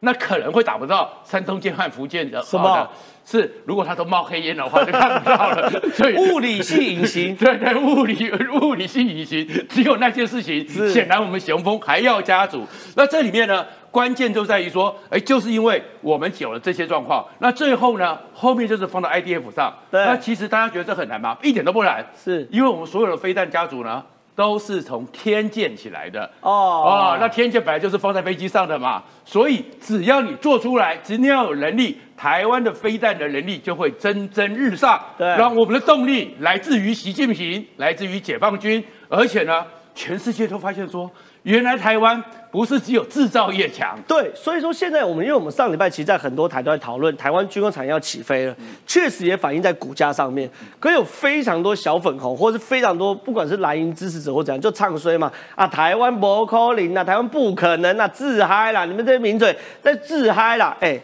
[0.00, 2.88] 那可能会打不到山东舰和福建的，什么
[3.24, 12.66] 是如果他都冒黑烟的话，就看不到了， 所以物理性隐形 对对，物理物理性隐形，只有那件事情，是显然我们雄风还要加足。
[12.96, 19.72] 那这里面呢，关键就在于说，哎，就是因为我们有了这些状况，那最后呢，后面就是放到 IDF 上。
[19.90, 21.36] 对那其实大家觉得这很难吗？
[21.42, 24.02] 一点都不难，是因为我们所有的飞弹家族呢。
[24.40, 26.24] 都是从天建起来的。
[26.40, 34.98] 哦哦，那天舰本来就是放在飞机上的嘛，所以只要你做出来，只要有能力，台湾的飞弹的能力就会蒸蒸日上。
[35.18, 39.62] 对让我们的动力来自于习近平，来自于解放军，而且呢，
[39.94, 41.10] 全世界都发现说，
[41.42, 48.54] 原来台湾不是只有制造业强，对，所以说现在我们，因为我们上礼拜其实在很多台都在讨论台湾军工产业要起飞了，
[48.86, 50.50] 确实也反映在股价上面。
[50.78, 58.84] 可有非常多小粉红，或是非常多不管是蓝营支持者或怎样，就唱衰嘛啊，台湾不可能啊，台湾不可能啊，自嗨啦！
[58.84, 60.76] 你们这些名嘴在自嗨啦！
[60.80, 61.00] 哎、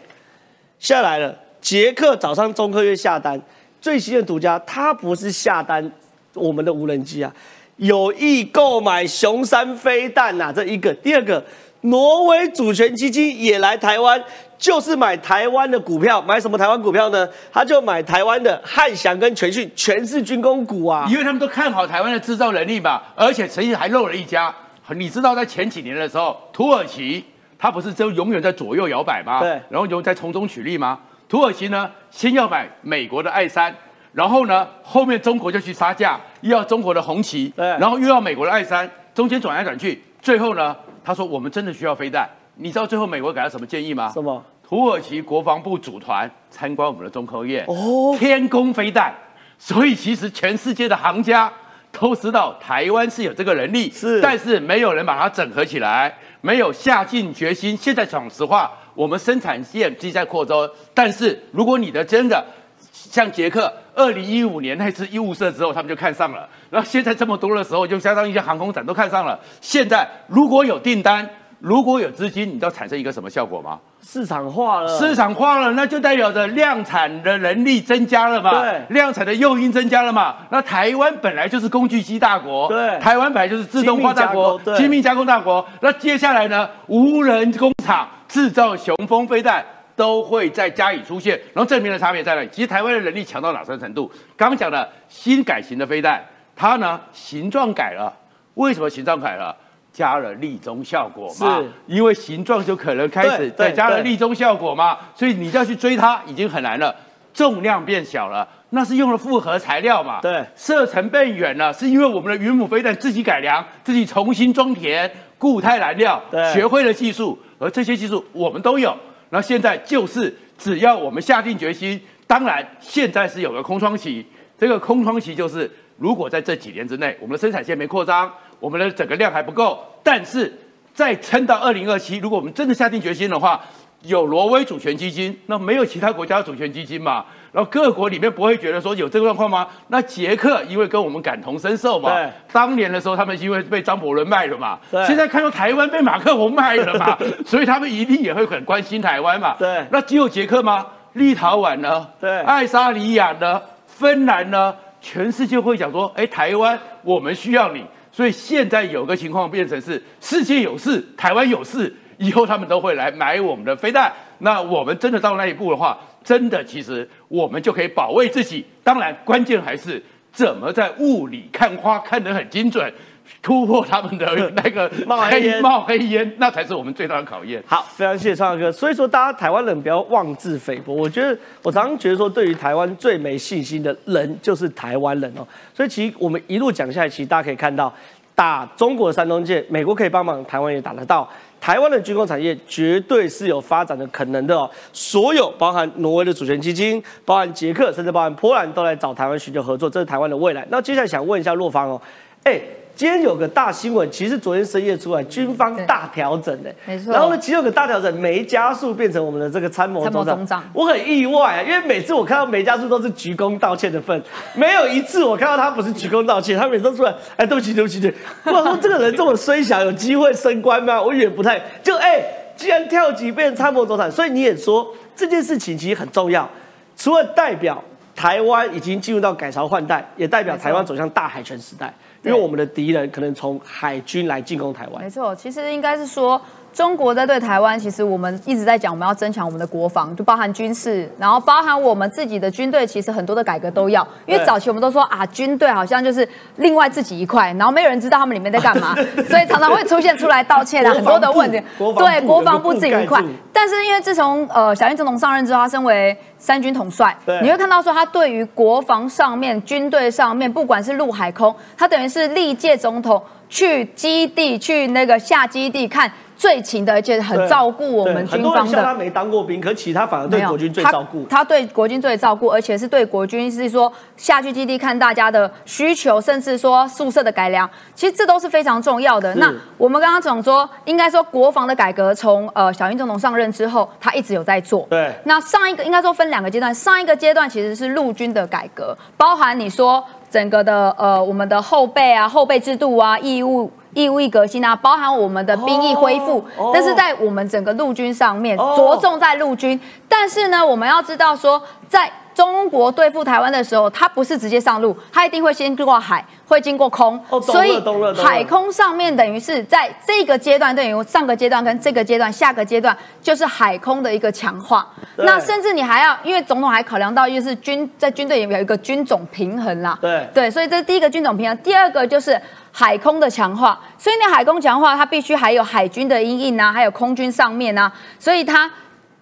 [0.77, 3.41] 下来了，捷克早上中科院下单，
[3.79, 5.89] 最新的独家，它不是下单
[6.33, 7.33] 我们的无人机啊，
[7.77, 10.93] 有意购买熊山飞弹呐、这一个。
[10.95, 11.43] 第二个，
[11.81, 14.21] 挪威主权基金也来台湾，
[14.57, 17.27] 就是买台湾的股票，买什么台湾股票呢？
[17.51, 21.07] 他就买台湾的汉翔跟全讯，全是军工股啊。
[21.09, 24.53] 因为他们都看好台湾的制造能力嘛，而且曾经还漏了一家。
[24.95, 27.23] 你知道在前几年的时候，土耳其
[27.59, 29.39] 它不是就永远在左右摇摆吗？
[29.41, 30.97] 对然后就在从中取利吗？
[31.29, 33.75] 土耳其呢，先要买美国的爱三，
[34.17, 42.27] 然后呢，后面中国就去杀价，又要中国的红旗，然后又要美国的爱三，中间转来转去，最后呢，他说我们真的需要飞弹。
[42.55, 44.09] 你知道最后美国给他什么建议吗？
[44.11, 44.43] 什么？
[44.67, 49.13] 土耳其国防部组团参观我们的中科院，哦天宫飞弹。
[49.59, 51.53] 所以其实全世界的行家
[51.91, 57.77] 都知道台湾是有这个能力，是但是没有人把它整合起来，没有下定决心。
[57.77, 62.43] 现在讲实话，我们生产线既在扩张，但是如果你的真的
[62.91, 69.37] 像捷克，二零一五年那次医务社之后，他们就看上了，然后现在这么多的时候，就相当于一些航空展都看上了。
[69.59, 71.27] 现在如果有订单，
[71.59, 73.79] 如果有资金，你知道产生一个什么效果吗？
[73.99, 80.35] 市场化了，市场化了，那就代表着量产的能力增加了嘛，对量产的诱因增加了嘛。
[80.51, 85.65] 那台湾本来就是工具机大国，对台湾本来就是自动化大国精密加工大国。
[85.81, 89.65] 那接下来呢，无人工厂制造雄风飞弹。
[89.97, 92.47] 都会再加以出现，然后证明的差别在哪里？
[92.49, 94.09] 其实台湾的能力强到哪种程度？
[94.37, 96.23] 刚刚讲的新改型的飞弹，
[96.55, 98.15] 它呢形状改了，
[98.53, 99.53] 为什么形状改了？
[99.91, 104.11] 加了立中效果嘛，因为形状就可能开始再加了对。
[104.11, 106.95] 立中效果嘛，所以你就要去追它已经很难了，
[107.33, 110.45] 重量变小了，那是用了复合材料嘛，对。
[110.55, 116.53] 射程变远了，是因为我们的云母飞弹自己改良，自己重新装填固态燃料，对。
[116.53, 118.95] 学会了技术，而这些技术我们都有，
[119.29, 124.25] 那现在就是只要我们下定决心，当然现在是有个空窗期，
[124.57, 130.51] 这个空窗期就是如果在这几年之内，我们的生产线没扩张，我们的整个量还不够，但是
[130.93, 133.63] 再撑到二零二七，如果我们真的下定决心的话，
[134.03, 137.25] 有挪威主权基金，那没有其他国家的主权基金嘛？
[137.51, 139.67] 然后各国里面不会觉得说有这个状况吗？
[139.87, 149.55] 那捷克因为跟我们感同身受嘛对，当年的时候他们因为被张伯伦卖了嘛，对现在看到台湾被马克龙卖了嘛， 所以他们一定也会很关心台湾嘛。
[149.57, 150.85] 对那只有捷克吗？
[151.13, 152.07] 立陶宛呢？
[152.19, 153.61] 对爱沙尼亚呢？
[153.87, 154.75] 芬兰呢？
[155.01, 157.83] 全世界会讲说，哎，台湾我们需要你。
[158.11, 164.11] 所以现在有个情况变成是世界有事，台湾有事，以后他们都会来买我们的飞弹。
[164.39, 168.65] 那我们真的到那一步的话，真的其实我们就可以保卫自己。
[168.83, 172.93] 当然，关键还是怎么在雾里看花看得很精准，
[173.41, 177.61] 突破他们的那个冒黑烟冒黑烟，那才是我们最大的考验。
[177.65, 178.71] 好，非常谢谢创哥。
[178.71, 180.93] 所以说，大家台湾人不要妄自菲薄。
[180.93, 185.45] 我觉得，我常常觉得说，对于台湾最没信心的人就是台湾人哦。
[185.73, 187.93] 所以其实我们一路讲下来，其实大家可以看到，
[188.35, 191.27] 打中国的山东舰，美国可以帮忙，台湾也打得到。
[191.67, 194.71] 台湾的军工产业绝对是有发展的可能的哦。
[194.93, 200.65] 所有包含挪威的主权基金，包含捷克，甚至包含波兰，都来找台湾寻求合作，这是台湾的未来。
[200.71, 202.01] 那接下来想问一下洛方哦，
[202.43, 202.57] 哎。
[202.97, 207.13] 今天有个大新闻，其实昨天深夜出来，军方大调整的，没错。
[207.13, 210.63] 然后呢，其实有个大调整，梅家树变成我们的这个参谋总长。
[210.73, 214.19] 我很意外啊，因为每次我看到梅家树都是鞠躬道歉的份，
[214.55, 218.23] 没有一次我看到他不是鞠躬道歉，他每次都出来，哎，对不起，对不起，对不起。
[218.45, 220.99] 我说这个人这么衰小，有机会升官吗？
[220.99, 222.19] 我也不太就哎，
[222.55, 226.49] 既然跳级变参谋总长，所以你也说这件事情其实很重要，
[226.95, 227.83] 除了代表
[228.15, 231.93] 台湾已经进入到改朝换代，也代表台湾走向大海权时代，
[232.27, 235.09] 因为我们的敌人可能从海军来进攻台湾没。
[235.09, 236.41] 错，其实应该是说，
[236.77, 244.07] 中国在对台湾，其实我们一直在讲，我们要增强我们的国防，就包含军事，然后包含我们自己的军队，其实很多的改革都要。
[244.27, 248.93] 因为早期我们都说啊，军队好像就是另外自己一块，然后没有人知道他们里面在干嘛，
[249.27, 251.59] 所以常常会出现出来道歉啊，很多的问题。
[251.79, 253.19] 对，国防部自己一块。
[253.51, 268.77] 但是因为自从呃小英总统上任之后，他身为三军统帅，你会看到说他对于国防上面、军队上面，不管是陆海空，他等于是历届总统去基地、去那个下基地看最勤的，而且很照顾我对们很多人军方的。
[268.77, 271.25] 笑他没当过兵，可其他反而对国军最照顾。
[271.25, 279.33] 他对国军最照顾，而且是对国军是说下去基地看大家的需求，甚至说宿舍的改良，其实这都是非常重要的。
[279.35, 284.85] 那我们刚刚讲说，应该说国防的改革从呃小英总统上任之后，他一直有在做。
[284.89, 293.71] 对那上一个应该说分两个阶段，上一个阶段其实是陆军的改革，包含你说整个的呃我们的后备啊、后备制度啊、义务。
[293.97, 299.79] 义务役革新啊，包含我们的兵役恢复，哦但是在我们整个陆军上面哦着重在陆军。
[300.07, 307.81] 但是呢，我们要知道说，在中国对付台湾的时候，它不是直接上路，它一定会先经过海，会经过空，哦所以
[308.15, 314.87] 海空上面等于是在这个阶段，等于上个阶段跟这个阶段、下个阶段就是海空的一个强化。
[315.15, 320.29] 那甚至你还要，因为总统还考量到就是军在军队里面有一个军种平衡啦，对。
[320.31, 322.39] 对，所以这是第一个军种平衡，第二个就是
[322.71, 323.79] 海空的强化。
[323.97, 328.69] 所以你海空强化，它必须还有海军的阴影啊，还有空军上面啊，所以它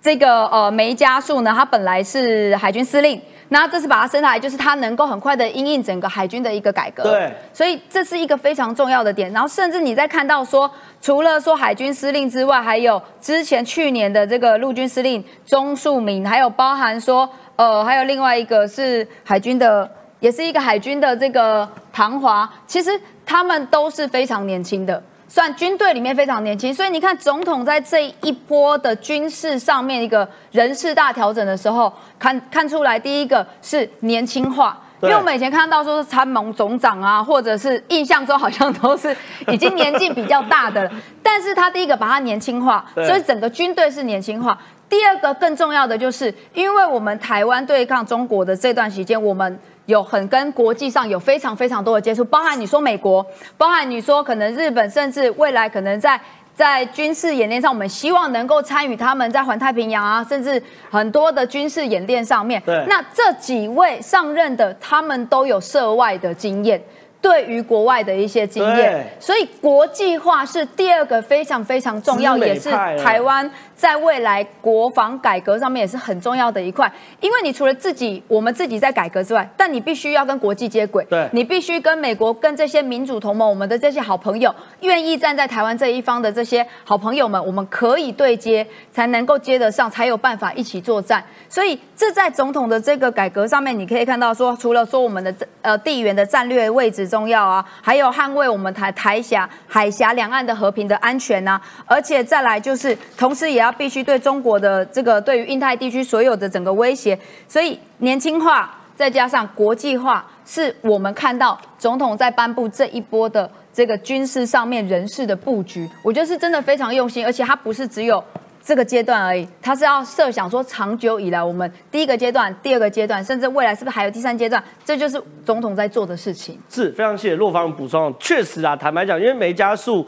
[0.05, 3.19] 这个呃梅加树呢，他本来是海军司令。
[3.49, 7.01] 那这次把它升上来，就是它能够很快的因应整个海军的一个改革。
[7.01, 9.31] 对所以这是一个非常重要的点。
[9.31, 10.69] 然后甚至你在看到说，
[11.01, 19.89] 除了说海军司令之外，还有之前去年的这个陆军司令钟树明，还有包含说，呃，还有另外一个是海军的，
[20.19, 22.91] 也是一个海军的这个唐华，其实
[23.25, 25.01] 他们都是非常年轻的。
[25.27, 39.15] 算军队里面非常年轻，所以你看总统在这一波的军事上面一个人事大调整的时候，看看出来第一个是年轻化，因为我们以前看到说是参谋总长啊，或者是印象中好像都是
[39.47, 44.57] 已经年纪比较大的了， 但是他第一个把它年轻化，所以整个军队是年轻化。
[44.87, 53.25] 第二个更重要的就是，因为我们台湾对抗中国的这段时间，我们有很跟国际上有非常非常多的接触，包含你说美国，
[53.57, 56.19] 包含你说可能日本，甚至未来可能在。
[56.55, 62.63] 在军事演练上，我们希望能够参与他们在环太平洋啊，甚至很多的军事演练上面。
[62.65, 66.81] 对那这几位上任的，他们都有涉外的经验，
[67.25, 68.83] 对于国外的一些经对。
[68.83, 76.91] 验，所以国际化是第二个非常非常重要，也是台湾在未来国防改革上面也是很重要的一块。
[77.21, 81.27] 因为你除了自己我们自己在改革之外，但你必须要跟国际接轨，对。
[81.31, 91.23] 你必须跟美国、跟这些民主同盟、我们的这些好朋友，愿意站在台湾这一方的这些好朋友们，我们可以对接，才能够接得上，才有办法一起作战。
[91.49, 95.33] 所以这在总统的这个改革上面，你可以看到说，除了说我们的
[95.63, 118.21] 呃地缘的战略位置重要啊，还有捍卫我们台台峡、海峡两岸的和平的安全呐、而且再来就是，同时也要必须对中国的这个对于印太地区所有的整个威胁，所以年轻化再加上国际化，是我们看到总统在颁布这一波的这个军事上面人事的布局，我觉得是真的非常用心，而且它不是只有。
[118.65, 124.61] 这个阶段而已，他是要设想说长久以来，我们第一个阶段、第二个阶段，甚至未来是不是还有第三阶段？
[124.83, 126.57] 这就是总统在做的事情。
[126.67, 128.11] 是非常谢谢洛方的补充。
[128.19, 130.03] 确实啊，坦白讲，因为梅加树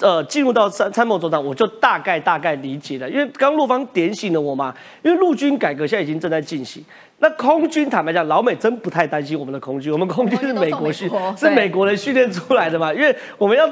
[0.00, 3.08] 呃进入到参参谋总长，我就大概大概理解了。
[3.08, 6.84] 因为刚刚洛方点醒了我嘛，因为陆军改革现在已经正在进行。
[7.22, 12.92] 那空军坦白讲，老美真不太担心我们的空军，我们空军是美国训 是美国人训练出来的嘛。
[12.92, 13.70] 因为我们要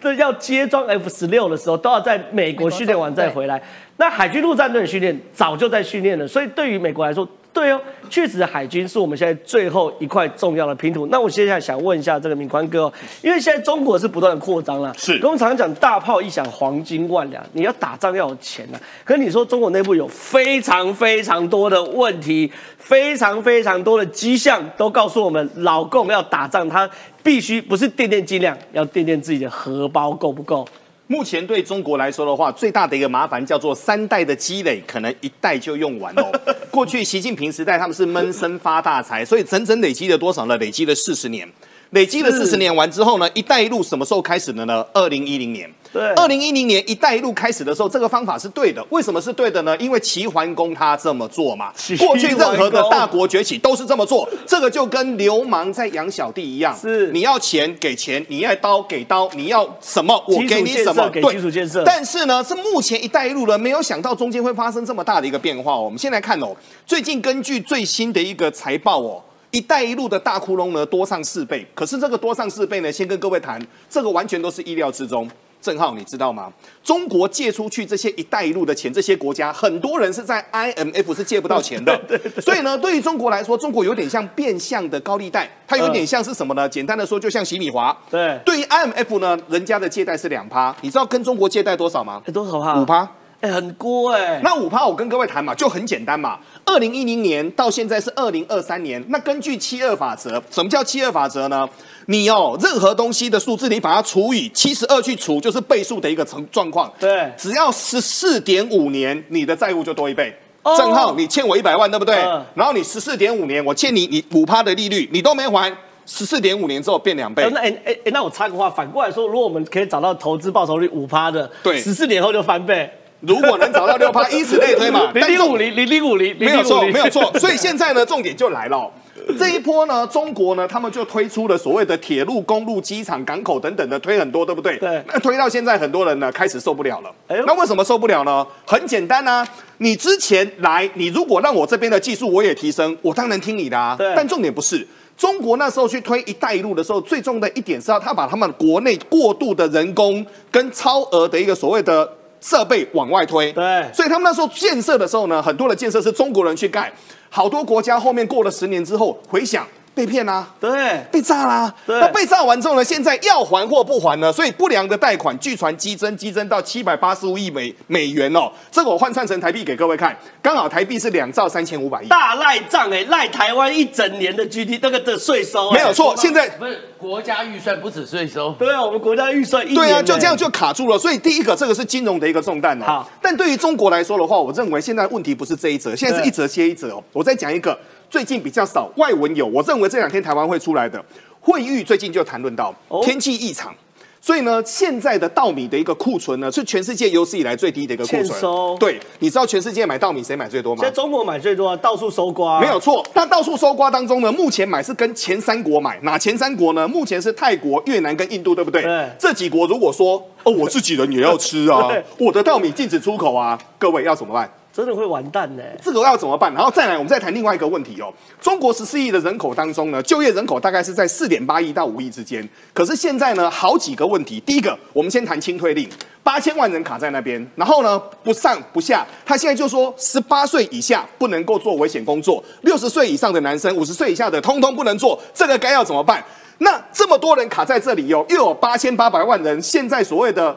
[0.00, 3.60] 这要接装 F 十六的时候，都要在美国训练完再回来。
[3.96, 11.08] 那海军陆战队的训练早就在训练了，所以对于美国来说，对哦，确实海军是我们现在最后一块重要的拼图。
[11.10, 18.78] 那我现在想问一下这个敏宽哥哦，因为现在中国是不断的扩张了，是跟我们常常讲大炮一响黄金万两，你要打仗要有钱啊。
[19.04, 26.88] 可是你说中国内部有非常非常多的问题，非常非常多的迹象都告诉我们，老共要打仗，他
[27.28, 30.66] 必须不是垫垫斤两，要垫垫自己的荷包够不够？
[31.08, 36.32] 目前对中国来说的话，最大的一个麻烦叫做三代的积累，可能一代就用完哦。
[36.72, 40.56] 过去习近平时代他们是闷声发大财，所以整整累积了多少呢？
[40.56, 41.46] 累积了四十年。
[41.90, 44.84] 累积了四十年完之后呢，“一带一路”什么时候开始的呢？
[44.92, 45.72] 二零一零年。
[45.90, 48.84] 对二零一零年“一带一路”开始的时候，这个方法是对的。
[48.90, 49.74] 为什么是对的呢？
[49.78, 51.96] 因为齐桓公他这么做嘛齐。
[51.96, 56.76] 过去任何的大国崛起都是这么做，这个就跟流氓在养小弟一样。
[56.78, 61.08] 是你要钱给钱，你要刀给刀，你要什么我给你什么。
[61.08, 65.80] 基础建设给基础建设但是呢，是目前“一带一路”呢，没有想到中间会发生这么大的一个变化哦。
[65.80, 69.22] 我们先来看哦，最近根据最新的一个财报哦。
[69.50, 75.28] “一带一路”的大窟窿呢多上四倍，可是这个多上四倍呢，先跟各位谈，这个完全都是意料之中。
[75.60, 76.52] 郑浩，你知道吗？
[76.84, 82.00] 中国借出去这些“一带一路”的钱，这些国家很多人是在 IMF 是借不到钱的。
[82.40, 86.68] 所以呢，对于中国来说，中国有点像变相的高利贷，它有点像是什么呢？
[86.68, 87.94] 简单的说，就像洗米华。
[88.08, 92.22] 对对于 IMF 呢，人家的借贷是两趴，你知道跟中国借贷多少吗？
[92.24, 92.80] 哎，多少趴？
[92.80, 93.10] 五趴。
[93.40, 94.40] 哎，很多哎。
[94.42, 96.38] 那五趴，我跟各位谈嘛，就很简单嘛。
[96.64, 101.68] 二零一零年到现在是二零二三年，那根据七二法则，什么叫七二法则呢？
[102.06, 106.92] 你哦，任何东西的数字，你把它除以七十二去除，就是倍数的一个成状况。
[106.98, 110.34] 对只要十四点五年，你的债务就多一倍。
[110.62, 112.16] 哦正浩，你欠我一百万，对不对？
[112.16, 115.72] 嗯然后你十四点五年，我欠你你五趴的利率，你都没还，
[116.04, 117.50] 十四点五年之后变两倍哎。
[117.50, 125.10] 那哎哎哎，那我插个话，反过来说，如果我们可以找到投资报酬率五趴的，对十四年后就翻倍，如果能找到六趴， 以此类推嘛。
[125.12, 127.32] 零零五零零零五零，没有错，没有错。
[127.38, 128.90] 所以现在呢，重点就来了哦。
[129.38, 134.78] 这一波呢，中国呢，他们就推出了所谓的铁路、公路、机场、港口等等的，推很多，对不对？
[134.78, 137.10] 对那推到现在，很多人呢开始受不了了。
[137.26, 138.46] 哎那为什么受不了呢？
[138.64, 139.46] 很简单啊，
[139.78, 143.94] 你之前来，你如果让我这边的技术我也提升，我当然听你的啊。
[143.98, 144.86] 对但重点不是。
[145.18, 152.08] 中国那时候去推“一带一路”的时候，最重要的一点是要他把他们国内过度的人工跟超额的一个所谓的
[152.40, 153.52] 设备往外推。
[153.52, 156.92] 对所以他们那时候建设的时候呢，很多的建设是中国人去盖，
[157.30, 159.66] 好多国家后面过了十年之后回想
[159.98, 164.32] 被骗啦、对，被炸啦、对那被炸完之后呢，现在要还或不还呢？
[164.32, 168.48] 所以不良的贷款据传激增，激增到七百八十五亿美美元哦。
[168.70, 172.06] 这个我换算成台币给各位看，刚好台币是两兆三千五百亿。
[172.06, 175.92] 大赖账哎，赖台湾一整年的 GD 那个的税收，哎没有。
[175.92, 180.96] 错，现在不是国家预算不止税收，对啊，我们国家预算一对啊，就这样就卡住了。
[180.96, 182.84] 所以第一个，这个是金融的一个重担哦。
[182.86, 187.02] 好，但对于中国来说的话，我认为现在问题不是这一则，现在是一则接一则哦。
[187.12, 187.76] 我再讲一个，
[188.10, 191.02] 最近比较少外文有，我认为这两天台湾会出来的。
[191.40, 193.74] 惠誉最近就谈论到哦天气异常。
[194.20, 198.76] 所以呢，现在的稻米的一个库存呢，是全世界有史以来最低的一个库存。
[198.78, 200.90] 对，你知道全世界买稻米谁买最多吗在？
[200.90, 206.86] 中国买最多啊，到处搜刮，没有错，那到处搜刮当中呢，目前买是跟前三国买，哪前三国呢？
[206.86, 208.82] 目前是泰国、越南跟印度，对不对？
[208.82, 211.88] 对这几国如果说哦，我自己人也要吃啊，
[212.18, 214.52] 我的稻米禁止出口啊，各位要怎么办？
[214.78, 215.62] 真的会完蛋呢。
[215.82, 216.54] 这个要怎么办？
[216.54, 218.14] 然后再来，我们再谈另外一个问题哦。
[218.40, 222.48] 中国十四亿的人口当中呢，就业人口大概是在四点八亿到五亿之间。
[222.72, 224.38] 可是现在呢，好几个问题。
[224.38, 225.90] 第一个，我们先谈清退令，
[226.22, 229.04] 八千万人卡在那边，然后呢不上不下。
[229.26, 235.20] 他现在就说，十八岁以下不能够做危险工作，六十岁以上的男生、五十岁以下的通通不能做。
[235.34, 236.24] 这个该要怎么办？
[236.58, 240.56] 那这么多人卡在这里哦，又有八千八百万人，现在所谓的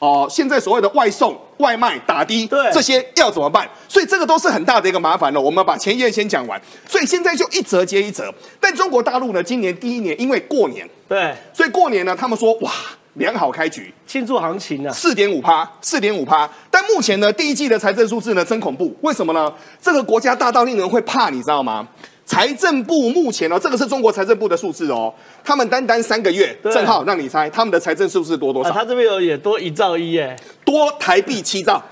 [0.00, 3.68] 哦，现在所谓的外送、外卖、打的，对这些要怎么办？
[3.86, 5.40] 所以这个都是很大的一个麻烦了。
[5.40, 8.34] 我们把前一页先讲完，所以现在就一折接一折。
[8.58, 12.72] 但中国大陆呢，今年第一年因为过年，对，所以过年呢，他们说哇，
[13.14, 16.48] 良好开局，庆祝行情啊，四点五趴，四点五趴。
[16.70, 18.96] 但目前呢，第一季的财政数字呢，真恐怖。
[19.02, 19.52] 为什么呢？
[19.82, 21.86] 这个国家大到令人会怕，你知道吗？
[22.30, 25.12] 财政部目前哦、这个是中国财政部的数字哦，
[25.42, 28.72] 他们单单三个月，对正好让你猜，他们的财政数字多多啊，少？
[28.72, 31.82] 他这边有也多一兆一耶，多台币七兆。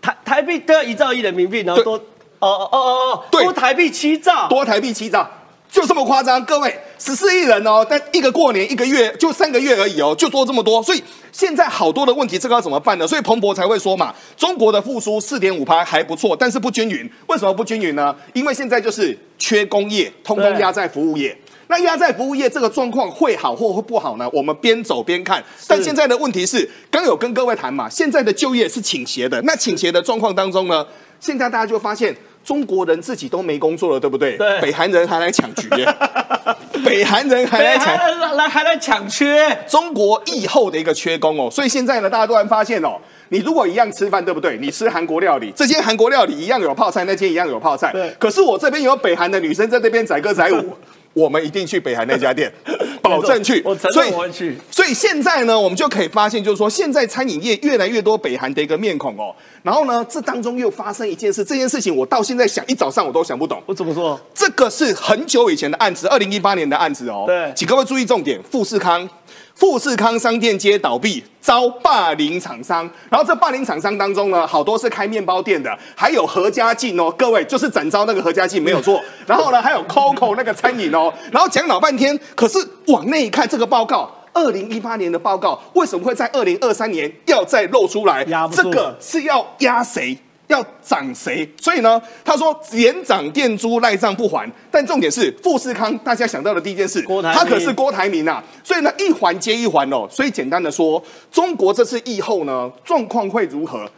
[0.00, 5.28] 台台币都要一兆一人民币，然后多哦哦哦哦多台币七兆，多台币七兆，
[5.68, 6.44] 就这么夸张。
[6.44, 10.82] 各位，十四亿人哦，但一个过年一个月就三个月而已哦，就多这么多。
[10.82, 13.08] 所以现在好多的问题，这个要怎么办呢？
[13.08, 17.10] 所以彭博才会说嘛，中国的复苏四点五趴还不错，但是不均匀。
[17.26, 18.14] 为什么不均匀呢？
[18.34, 21.34] 因为现在就是缺工业，通通压在服务业。
[21.68, 24.28] 那压在服务业这个状况会好或会不好呢？
[24.32, 25.42] 我们边走边看。
[25.66, 29.40] 但现在的问题是，刚有跟各位谈嘛，现在的就业是倾斜的。
[29.42, 30.84] 那倾斜的状况当中呢，
[31.18, 34.36] 现在大家就发现中国人自己都没工作了，对不对？
[34.36, 35.68] 对北韩人还来抢局，
[36.84, 37.96] 北韩人还来北抢。
[37.96, 42.96] 韩来来还来抢缺，中国疫后的一个缺工哦，所以现在呢，大家突然发现哦，
[43.28, 44.56] 你如果一样吃饭，对不对？
[44.58, 47.92] 你吃韩国料理，这间韩国料理一样有泡菜，那间一样有泡菜。
[47.92, 50.74] 对可是我这边有北韩的女生在这边载歌载舞，
[51.12, 52.52] 我们一定去北韩那家店，
[53.02, 53.60] 保保证去。
[53.64, 54.56] 我承所以认我会去。
[54.70, 59.34] 所以现在呢，我们就可以发现，就是说现在餐饮业越来越多北韩的一个面孔哦。
[59.62, 63.62] 然后呢，这当中又发生一件事，这件事情我到现在想一早上我都想不懂。
[63.66, 64.18] 我怎么说？
[64.32, 67.24] 这个是很久以前的案子，二零一八年的案子哦。
[67.26, 69.08] 对请各位注意重点，富士康。
[69.60, 72.90] 富士康商店街倒闭，遭霸凌厂商。
[73.10, 78.98] 然后这霸凌厂商当中呢，好多是开面包店的，还有何家劲哦，各位就是展昭那个何家劲没有错。
[79.28, 81.12] 然后呢，还有 COCO 那个餐饮哦。
[81.30, 84.10] 然后讲老半天，可是往内一看，这个报告。
[84.32, 88.24] 二零一八年的报告为什么会在二零二三年要再露出来？
[88.50, 90.16] 这个是要压谁？
[90.50, 91.48] 要涨谁？
[91.58, 100.06] 所以呢，他说连涨店租赖账不还，但重点是富士康，大家想到的第一件事，他可是郭台铭啊，所以呢一环接一环哦。
[100.10, 103.88] 所以简单的说，中国这次疫后呢状况会如何？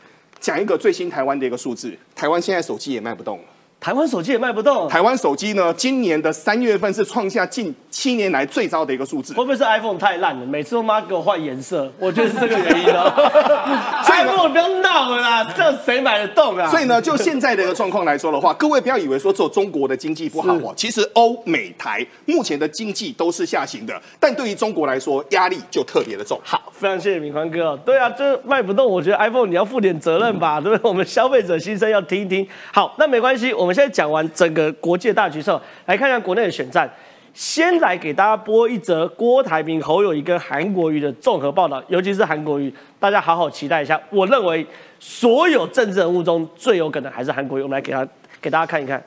[0.40, 3.44] 讲一个最新台湾的一个数字，台湾现在手机也卖不动了。
[3.82, 9.42] 台湾手机也卖不动，台湾手机呢，今年的三月份是创下近七年来最糟的一个数字会。
[9.42, 10.46] 不会是 iPhone 太烂了？
[10.46, 13.12] 每次都妈给我换颜色，我觉得是这个原因哦。
[14.06, 16.70] 所以呢 iPhone 不要闹了啦，这样谁买得动啊？
[16.70, 26.40] 所以呢，就现在的一个状况来说的话，各位不要以为说只有中国的经济不好哦，其实欧美台目前的经济都是下行的，但对于中国来说，压力就特别的重。
[26.44, 27.78] 好，非常谢谢敏宽哥哦。
[27.84, 30.88] 对啊，这卖不动，我觉得 iPhone 你要负点责任吧，对不对？
[30.88, 32.46] 我们消费者心声要听一听。
[32.72, 36.90] 好，那没关系，我们现在讲完整个国际的大局势后，来看看国内的选战。
[37.34, 42.70] 先来给大家播一则郭台铭、侯友谊跟韩国瑜的综合报道，尤其是韩国瑜，
[43.00, 43.98] 大家好好期待一下。
[44.10, 44.66] 我认为
[45.00, 48.06] 所有政治人物中最有可能还是韩国瑜，我们来给他
[48.38, 49.02] 给大家看一看。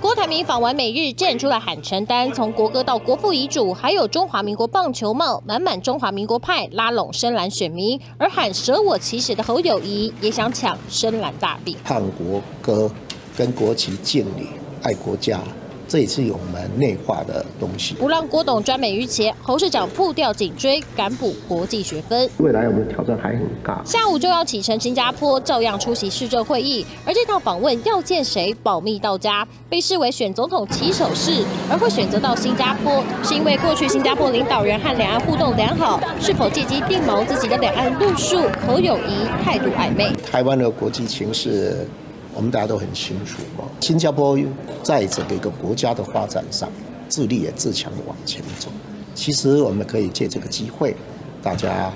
[0.00, 7.98] 郭台铭访完美日，站出来喊承担，从国歌到国父遗嘱，还有中华民国棒球帽，满满中华民国派，拉拢深蓝选民。
[8.18, 11.76] 而喊舍我其谁的侯友谊，也想抢深蓝大饼。
[11.84, 12.90] 唱国歌、
[13.36, 14.48] 跟国旗敬礼、
[14.82, 15.40] 爱国家，
[15.88, 17.94] 这也是我们内化的东西。
[17.94, 22.30] 不让郭董专美于前，侯市长步调紧追，赶补国际学分。
[22.38, 23.82] 未来我们的挑战还很大。
[23.84, 26.86] 下午就要启程新加坡，照样出席市政会议。
[27.04, 31.44] 而这趟访问要见谁，保密到家，被视为选总统起手式。
[31.68, 38.38] 而会选择到新加坡，是因为过去新加坡领导人和两岸互动良好，是否借机定谋自己的两岸路数？
[38.66, 40.12] 侯友谊态度暧昧。
[40.24, 41.86] 台湾的国际情势，
[42.34, 43.64] 我们大家都很清楚哦。
[43.80, 44.38] 新加坡
[44.82, 46.68] 在整个一个国家的发展上，
[47.08, 48.68] 自立也自强的往前走。
[49.14, 50.94] 其实我们可以借这个机会，
[51.40, 51.92] 大家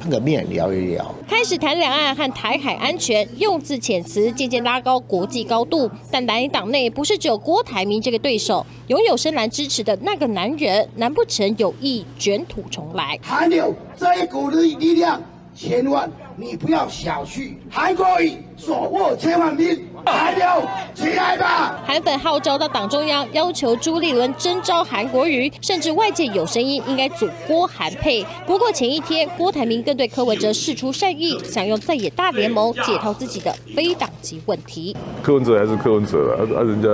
[0.00, 1.14] 碰个面聊一聊。
[1.28, 5.90] 开始谈两岸和台海安全，用字遣词渐渐拉高国际高度。
[6.10, 13.18] 但蓝营党内不是只有郭台铭这个对手，拥有深蓝支持的那个男人，难不成有意卷土重来？
[13.20, 15.20] 还有这一股力力量，
[15.54, 17.52] 千万你不要小觑。
[17.68, 21.78] 韩国瑜手握千万兵，还有起来吧！
[21.86, 28.24] 韩粉号召到党中央，要求朱立伦征召韩国瑜，甚至外界有声音应该组郭韩配。
[28.46, 34.96] 不过前一天，郭台铭更对柯文哲示出善意，想用在野大联盟解套自己的非党籍问题。
[35.22, 36.88] 柯文哲还是柯文哲啊，啊人家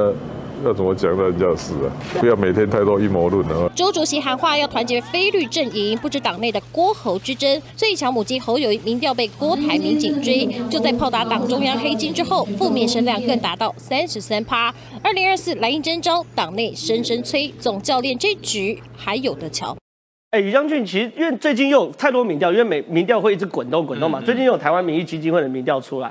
[0.64, 1.90] 要怎么讲那人家的事啊，
[2.20, 3.70] 不要每天太多阴谋论啊。
[3.74, 10.46] 周主席喊话要团结非律阵营，不知党内的郭侯之争，最强母鸡侯友谊民调被郭台铭紧追。
[10.70, 14.72] 就在炮打党中央黑金之后，负面声量更达到三十三趴。
[15.02, 19.76] 二零二四蓝营征召，党内声声催，总教练这局还有的瞧。
[20.30, 24.20] 哎，于将军，其实因为最近又有太多民调，因为每民调会一直滚动滚动嘛。
[24.20, 26.10] 最近又有台湾民意基金会的民调出来，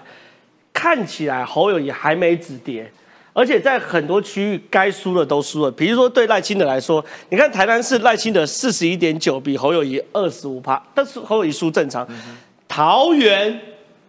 [0.74, 2.92] 看起来侯友谊还没止跌，
[3.34, 5.72] 而且在很多区域该输的都输了。
[5.72, 12.08] 比如说对赖清德来说，你看台南市赖清德四十一点九比侯友谊二十五趴，但是侯友谊输正常。
[12.68, 13.60] 桃园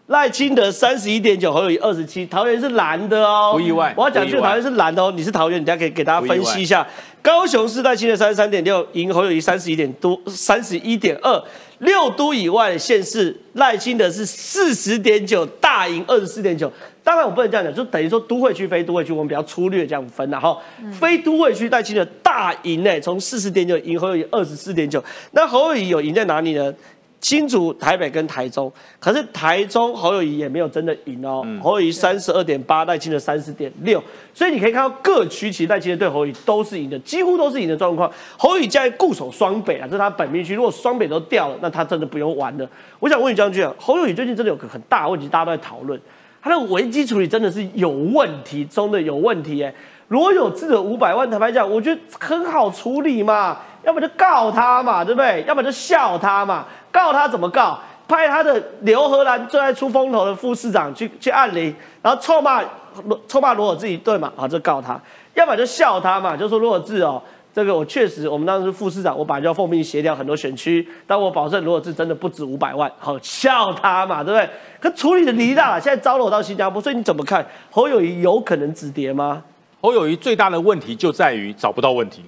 [0.07, 6.87] 赖清德三十一点九，侯友谊二十七，桃园是蓝的哦，不意外我要讲这个桃园是蓝的哦，你是桃园，你等一下可以给大家分析一下。
[7.23, 11.43] 高雄市赖清德三十三点六，赢侯友谊三十一点多，三十一点二。
[11.79, 16.71] 六都以外的县市，赖清德是四十点九，大赢二十四点九。
[17.05, 20.61] 当然我不能这样讲，就等于说都会区、非都会区，我们比较粗略这样分然后
[20.93, 25.03] 非都会区赖清的大赢呢，从四十点九赢侯友谊二十四点九。
[25.33, 26.73] 那侯友谊有赢在哪里呢？
[27.21, 34.03] 新竹、台北跟台中，可是台中侯友谊也没有真的赢哦，侯友谊三十二点八，赖清德三十点六，
[34.35, 38.11] 所以你可以看到各区其实赖清德对侯友谊都是赢的，几乎都是赢的状况。
[38.37, 42.69] 侯友谊现在固守双北啊，这是他本命区，如果双北都掉了，那他真的不用玩了。
[42.99, 46.01] 我想问你将军啊，侯友谊最近真的有个很大的问题，大家都在讨论，
[46.43, 49.73] 他的危机处理真的是有问题中的有问题哎。
[50.09, 55.43] 罗有志的五百万，坦白讲，我觉得很好处理嘛，要么就告他嘛，对不对？
[55.49, 57.79] 要么就笑他嘛，告他怎么告？
[58.07, 62.63] 派他的刘荷兰最爱出风头的副市长去去按铃，然后臭骂
[63.27, 65.01] 臭骂罗有志一顿嘛，好，就告他；
[65.33, 67.23] 要么就笑他嘛，就说罗有志哦，
[67.55, 74.49] 这个我确实，我们当时副市长，我本来就要奉命协调很多选区，但我保证，如果是真的不止五百万，好笑他嘛，对不对？
[74.81, 79.43] 可处理的离大了，现在招了我到新加坡，所以你怎么看侯友谊有可能止跌吗？
[79.83, 82.23] 侯友谊最大的问题就在于找不到问题，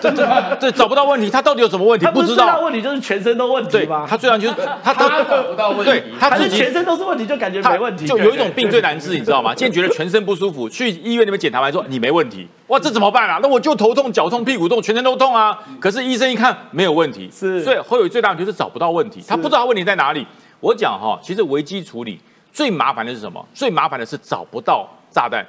[0.00, 2.04] 这这这找不到问题，他到底有什么问题？
[2.06, 2.44] 他不不知道。
[2.44, 4.06] 是最大问题就是全身都问题对吗？
[4.08, 9.54] 他最大就是他他找不到问题对他自己还是全身都是问题，就感觉他没问题，就有一种病最难治，你知道吗？
[9.54, 13.38] 今天觉得全身不舒服，去医院那边检查完说你没问题，哇，这怎么办啊？
[13.42, 15.58] 那我就头痛、脚痛、屁股痛，全身都痛啊。
[15.80, 20.26] 可是医生一看没有问题，是所以侯友最大的问题是找不到问题，他不知道他问题在哪里。
[20.60, 22.18] 我讲哈，其实危机处理
[22.52, 23.44] 最麻烦的是什么？
[23.54, 25.46] 最麻烦的是找不到炸弹。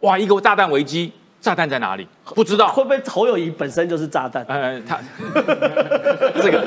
[0.00, 1.12] 哇，一个炸弹危机，
[1.42, 2.06] 炸弹在哪里？
[2.36, 2.68] 不知道。
[2.68, 4.44] 会不会侯友谊本身就是炸弹？
[4.48, 4.96] 呃，他
[6.40, 6.64] 这个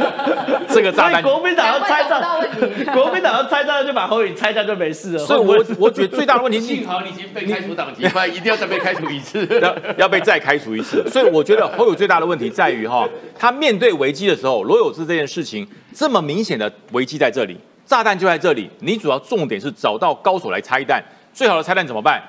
[0.68, 5.20] 这个炸弹国民党要拆找不到炸问题， 国民党要拆炸弹就把侯友谊拆掉就没事了。
[5.20, 9.48] 所以我我觉得最大的问题是幸好你已经被开除党籍，不然一定要再被开除一次。
[9.62, 11.02] 要要被再开除一次。
[11.10, 13.08] 所以我觉得侯友最大的问题在于哈，
[13.40, 21.02] 他面对危机的时候，罗有志这件事情这么明显的危机在这里，炸弹就在这里，你主要重点是找到高手来拆弹。
[21.34, 22.22] 最好的拆弹怎么办？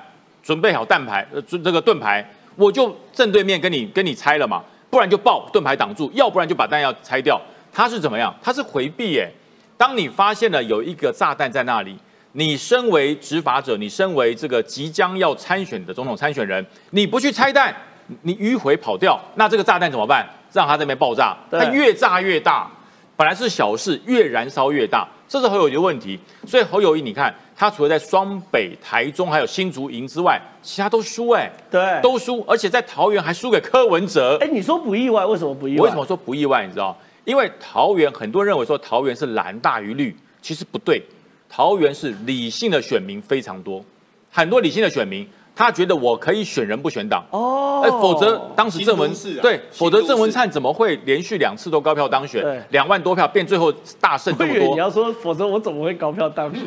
[0.42, 2.24] 准备好弹牌，呃，这这个盾牌，
[2.56, 7.40] 我就正对面跟你跟你拆了嘛，不然就爆盾牌挡住，要不然就把弹药拆掉。
[7.72, 8.34] 他是怎么样？
[8.42, 9.30] 他是回避耶。
[9.76, 11.94] 当你发现了有一个炸弹在那里，
[12.32, 17.74] 你身为执法者，你身为这个即将要参选的总统参选人，你不去拆弹，
[18.22, 20.26] 你迂回跑掉，那这个炸弹怎么办？
[20.52, 22.70] 让它这边爆炸，对它越炸越大。
[23.14, 26.18] 本来是小事，越燃烧越大，这是侯友谊的问题。
[26.46, 34.36] 所以侯友谊，你看他除了在双北、台中还有新竹赢之外，其他都输哎、对，都输，而且在桃园还输给柯文哲。
[34.42, 35.78] 哎，你说不意外，为什么不意外？
[35.78, 36.66] 我为什么说不意外？
[36.66, 36.96] 你知道？
[37.24, 41.02] 因为桃园很多人认为说桃园是蓝大于绿，其实不对。
[41.48, 43.82] 桃园是理性的选民非常多，
[44.30, 45.26] 很多理性的选民，
[45.56, 47.24] 他觉得我可以选人不选党。
[47.30, 54.74] 哦，哎，否则当时郑文对，否则郑文灿怎么会连续两次都高票当选对，两万多票变最后大胜这么多？
[54.74, 56.60] 你要说，否则我怎么会高票当选？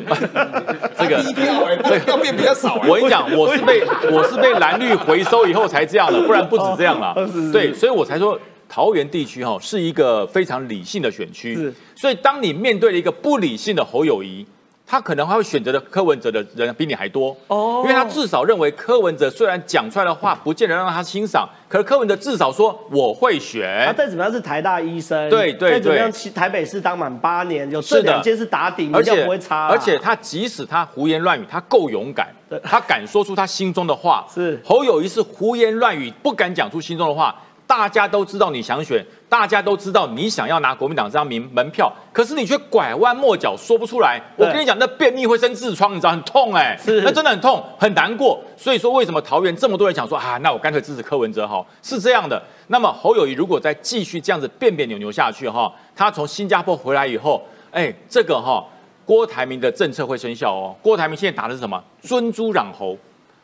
[0.98, 2.88] 这个低票哎，票变比较少哎。
[2.88, 3.80] 我跟你讲，我是被
[4.10, 7.52] 我是被蓝绿回收以后才这样的，不然不止这样了哦是是。
[7.52, 8.36] 对，所以我才说
[8.68, 11.72] 桃园地区哈是一个非常理性的选区。
[11.94, 14.44] 所以当你面对了一个不理性的侯友谊。
[14.90, 29.68] 他可能还会选择的柯文哲的人比你还多哦因为他至少认为柯文哲虽然讲出来的话不见得让他欣赏，可是柯文哲至少说我会选他，再怎么样是台大医生，对对再怎么样台北市当满八年，有这是两件是打底，而且不会差啦。
[29.70, 32.26] 而且他即使他胡言乱语，他够勇敢，
[32.64, 34.26] 他敢说出他心中的话。
[34.34, 37.32] 是侯友谊是胡言乱语，不敢讲出心中的话。
[37.70, 44.20] 大家都知道你想选，大家都知道你想要拿国民党这张名门票，可是你却拐弯抹角说不出来。
[44.36, 48.42] 我跟你讲，那便秘会生痔疮，你知道很痛哎、是那真的很痛，很难过。
[48.56, 52.42] 所以说，为什么桃园这么多人想说啊，那我干脆支持柯文哲好，是这样的。
[52.66, 57.40] 那么侯友谊如果再继续这样子变变扭扭下去哈，他从新加坡回来以后，
[57.70, 58.66] 哎，这个哈。
[59.06, 60.74] 郭台铭的政策会生效哦。
[60.82, 61.80] 郭台铭现在打的是什么？
[62.00, 62.96] 尊猪攘猴，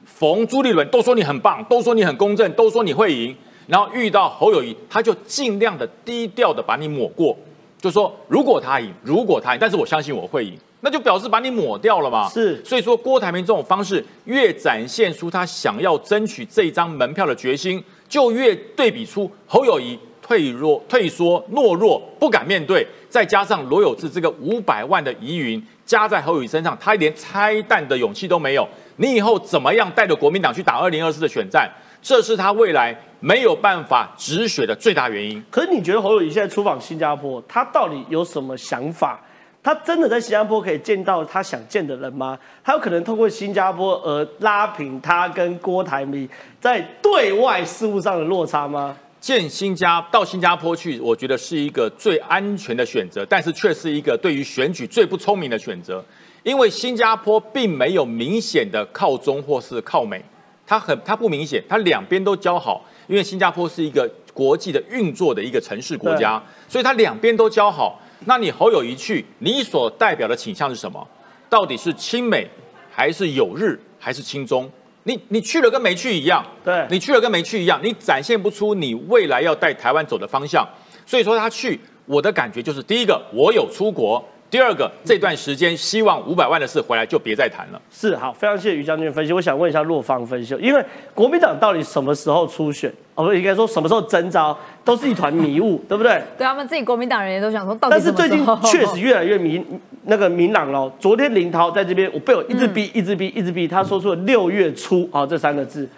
[0.05, 3.37] 逢朱立伦都说你很棒，都说你很公正，都说你会赢。
[3.67, 7.37] 然后遇到侯友谊，他就尽量的低调的把你抹过，
[7.81, 12.29] 就说如果他赢，如果他赢，但是我相信我会赢，那就表示把你抹掉了嘛。
[12.29, 28.67] 是所以说郭台铭这种方式越展现出他想要争取这一张门票的决心，就越对比出侯友谊退弱、退缩、懦弱，不敢面对，再加上罗有志这个五百万的疑云加在侯友谊身上，他连拆弹的勇气都没有。
[28.97, 31.71] 你以后怎么样带着国民党去打二零二四的选战？
[32.07, 35.45] 这是他未来没有办法止血的最大原因。
[35.51, 39.21] 可是你觉得侯友谊现在出访新加坡，他到底有什么想法？
[39.61, 42.39] 他真的在新加坡可以见到他想见的人吗？
[42.63, 46.29] 他有可能通过新加坡而拉平他跟郭台铭
[46.61, 48.97] 在对外事务上的落差吗？
[49.19, 56.05] 见新加到新加坡去，我觉得是一个最安全的选择，但是却是一个对于选举最不聪明的选择，
[56.45, 60.25] 因为新加坡并没有明显的靠中或是靠美，
[60.67, 68.01] 它很它不明显，它两边都交好，因为新加坡是一个国际的运作的一个城市国家，所以它两边都交好。
[68.25, 71.07] 那你侯友谊去，你所代表的倾向是什么？
[71.49, 72.49] 到底是亲美，
[72.91, 74.69] 还是友日，还是亲中？
[75.05, 80.67] 你你去了跟没去一样，对你去了跟没去一样，你展现不出你未来要带台湾走的方向。
[81.07, 87.83] 所以说他去，我的感觉就是，第一个我有出国，第二个这段时间希望五百万的事回来就别再谈了。
[87.91, 89.33] 是好，非常谢谢于将军的分析。
[89.33, 90.85] 我想问一下洛方分析，因为
[91.15, 92.93] 国民党到底什么时候初选？
[93.17, 96.23] 哦，不应该说什么时候征召，都是一团迷雾， 对不对？
[96.39, 99.65] 对他们自己国民党人也都想说，到底但是最近什么时候确实越来越明
[100.05, 100.91] 那个明朗了。
[101.01, 105.89] 昨天林涛在这边，我被我一直逼、一直逼、一直逼，他说出了六月初啊、这三个字。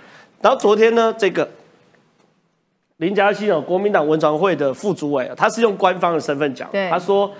[0.41, 1.47] 然后昨天呢，这个
[2.99, 7.31] 林嘉欣哦，国民党文传会的副主委，他是用官方的身份讲，对他说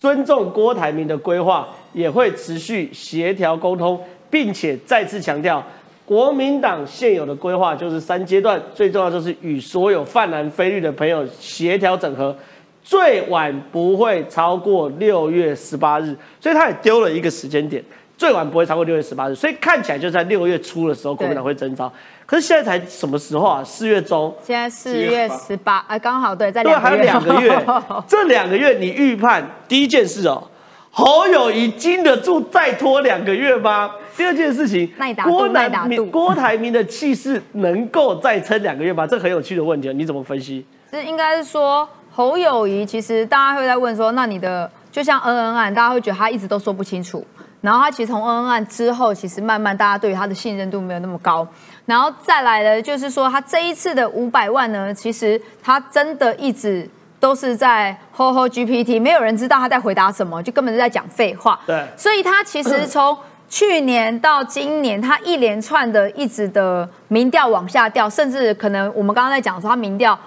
[0.00, 3.98] 尊重郭台铭的规划，也会持续协调沟通，
[4.30, 5.64] 并且再次强调，
[6.04, 12.36] 国民党现有的规划就是三阶段，最重要就是与所有泛蓝非绿的朋友协调整合，
[12.82, 17.82] 最晚不会超过六月十八日，所以他也丢了一个时间点。
[18.16, 21.92] 最晚不会超过六月十八日，所以看起来就在六月初的时候，国民党会征召。
[22.26, 23.62] 可是现在才什么时候啊？
[23.62, 27.66] 四月中，现在四月十八，哎，刚好对，在对，两个月，还有两个月。
[28.08, 30.42] 这两个月你预判第一件事哦，
[30.90, 33.90] 侯友谊经得住再拖两个月吗？
[34.16, 34.88] 第二件事情
[35.24, 39.06] 郭台铭郭台铭的气势能够再撑两个月吗？
[39.06, 40.64] 这很有趣的问题，你怎么分析？
[40.90, 47.26] 是应该是说侯友谊，其实大家会在问说，那你的就像恩恩案，大家会觉得他一直都说不清楚。
[47.60, 51.48] 然后他其实从恩恩案之后，其实慢慢大家对于他的信任度没有那么高。
[51.86, 56.88] 然后再来的就是说，他这一次的五百万呢，其实他真的一直
[57.20, 61.58] 都是在 ho ho GPT，没有人知道他在回答什么，就根本是在讲废话。
[61.66, 63.16] 对所以他其实从
[63.48, 70.18] 去年到今年，他一连串的一直的民调往下掉，甚至可能我们刚刚在讲说他民调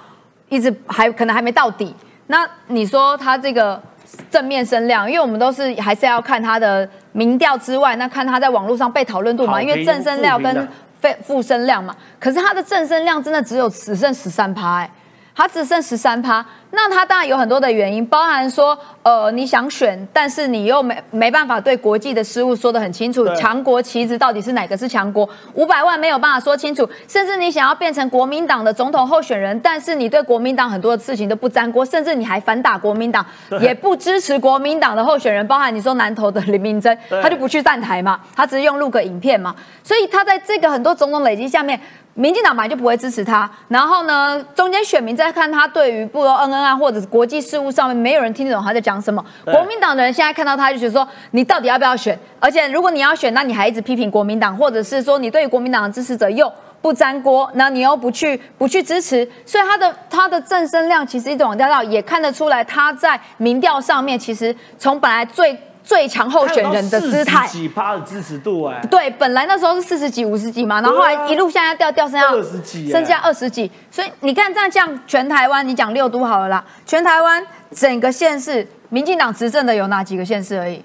[0.49, 1.93] 一直还可能还没到底。
[2.27, 3.81] 那你说他这个
[4.29, 10.67] 正面声量，因为我们都是还是要看他的民调之外，那看他在网络上被讨论度嘛，因为正声量跟
[11.01, 11.95] 负评的非负声量嘛。
[12.19, 14.91] 可是他的正身量真的只有只剩十三趴，哎，
[15.35, 16.45] 他只剩十三趴。
[16.77, 25.27] 那他当然有很多的原因，包含说，呃，你想选，但是你又没没办法对国际的事务说得很清楚，强国旗帜到底是哪个是强国？
[25.55, 33.25] 五百万没有办法说清楚，甚至你想要变成国民党的总统候选人，但是你对国民党很多的事情都不沾锅，甚至你还反打国民党，
[33.59, 41.79] 也不支持国民党的候选人，包含你说南投的林明珍，他就不去站台嘛，他只是用录个影片嘛，所以他在这个很多种种累积下面。
[42.19, 49.23] 民进党本来就不会支持他，然后呢，中间选民在看他对于不如恩恩案或者是国际事务上面，没有人听得懂他在讲什么。
[49.45, 52.17] 国民党的人现在看到他就觉得说，你到底要不要选？
[52.39, 56.51] 而且如果你要选，那你还一直批评国民党，或者是说你对于国民党的支持者又
[56.81, 65.57] 不沾锅，那你又不去不去支持，所以他的他的正声量其实一直往下掉，也看得出来他在民调上面其实从本来最
[65.87, 67.49] 最强候选人的姿态40。
[67.49, 73.71] 几趴的支持度哎、对，本来那时候是四十几、五十几嘛，然后后来一路向下掉，掉剩下二十几耶剩下二十几。
[73.89, 80.83] 所以你看，这样这样，全台湾你讲六都好了啦，全台湾整个县市，民进党执政的有哪几个县市而已？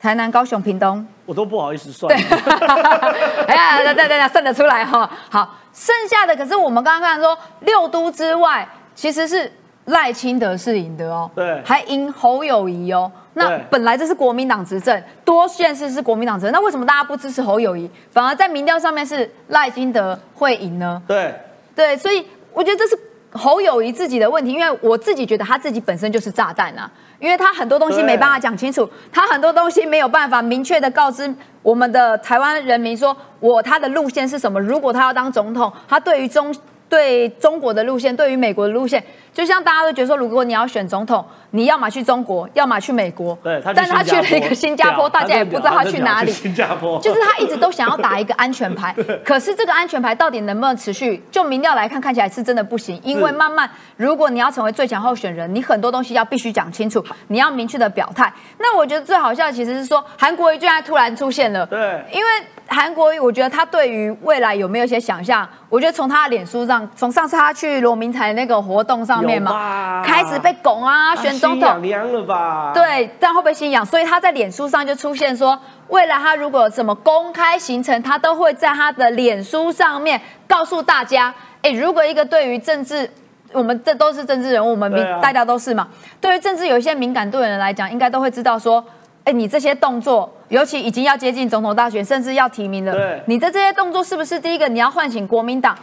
[0.00, 1.06] 台南、高雄、屏东。
[1.26, 2.12] 我都不好意思算。
[3.46, 5.08] 哎呀，等等等，算得出来哈。
[5.30, 9.50] 好，剩下的可是我们刚刚看说六都之外，其实是
[9.84, 13.12] 赖清德是赢的哦，对还赢侯友谊哦。
[13.34, 21.02] 那本来这是国民党执政，多县市是国民党执政，那为什么大家不支持侯友谊，反而在民调上面是赖金德会赢呢？
[21.06, 21.34] 对，
[21.74, 22.98] 对，所以我觉得这是
[23.32, 34.60] 侯友谊自己的问题，因为我自己觉得他自己本身就是炸弹啊，因为他很多东西没办法讲清楚，他很多东西没有办法明确的告知我们的台湾人民说，我他的路线是什么。
[34.60, 36.54] 如果他要当总统，他对于中
[36.88, 46.30] 对中国的路线，对于美国的路线，就像大家都觉得说，如果你要选总统，你要么去中国，要么去美国，对，他但是他去了一个新加坡， 屌大家也不知道他去哪里。
[46.30, 51.22] 新加坡就是他一直都想要打一个安全牌， 可是这个安全牌到底能不能持续？
[51.30, 53.00] 就民调来看，看起来是真的不行。
[53.02, 58.32] 因为慢慢，如果你要成为最强候选人，你很多东西要必须讲清楚， 你要明确的表态。
[58.58, 62.30] 那我觉得最好笑的其实是说，韩国瑜居然突然出现了，对因为
[62.66, 65.46] 韩国瑜，我觉得他对于未来有没有一些想象？
[65.68, 72.72] 我觉得从他的脸书上，从上次他去罗明才那个活动上面嘛吧，开始被拱啊，选总统心痒，凉了吧？
[72.72, 73.84] 对，但会不会心痒？
[73.84, 75.58] 所以他在脸书上就出现说，
[75.88, 81.32] 未来他如果有什么公开行程，他都会在他的脸书上面告诉大家。
[81.62, 83.08] 哎，如果一个对于政治，
[83.52, 84.90] 我们这都是政治人物，我们
[85.20, 85.86] 大家都是嘛，
[86.20, 88.82] 对于政治有一些敏感度的人来讲，应该都会知道说。
[89.24, 95.76] 哎，你这些动作，尤其已经要接近总统大选，甚至要提名了对，你的这些动作是不是第一个你要唤醒国民党？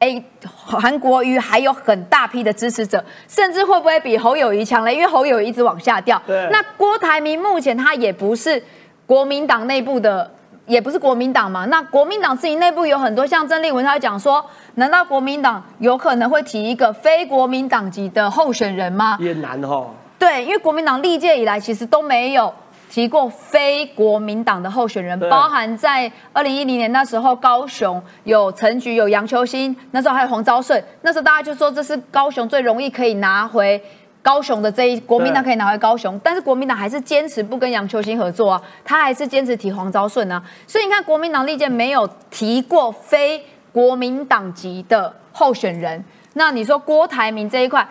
[0.00, 0.22] 哎，
[0.64, 4.94] 韩国瑜还有很大批的支持者，甚至会不会比侯友谊强嘞？
[4.94, 6.22] 因为侯友谊一直往下掉。
[6.24, 8.62] 对那郭台铭目前他也不是
[9.06, 10.30] 国民党内部的，
[10.66, 11.64] 也不是国民党嘛。
[11.64, 14.44] 那国民党自己内部有很多，像曾丽文他讲说，
[14.74, 19.16] 难道国民党有可能会提一个非国民党籍的候选人吗？
[19.18, 19.86] 也难哈。
[20.18, 22.52] 对，因为国民党历届以来其实都没有
[22.90, 33.80] 提过非国民党的候选人，包含在二零一零年那时候，高雄有陈菊、有杨秋兴，那时候还有黄昭顺，那时候大家就说这是高雄最容易可以拿回。
[34.20, 43.42] 高雄的这一国民党可以拿回高雄，但是国民党还是坚持不跟杨秋兴合作啊，他还是坚持提黄昭顺啊，所以你看国民党历届没有提过非
[43.72, 46.04] 国民党籍的候选人。
[46.34, 47.88] 那你说郭台铭这一块，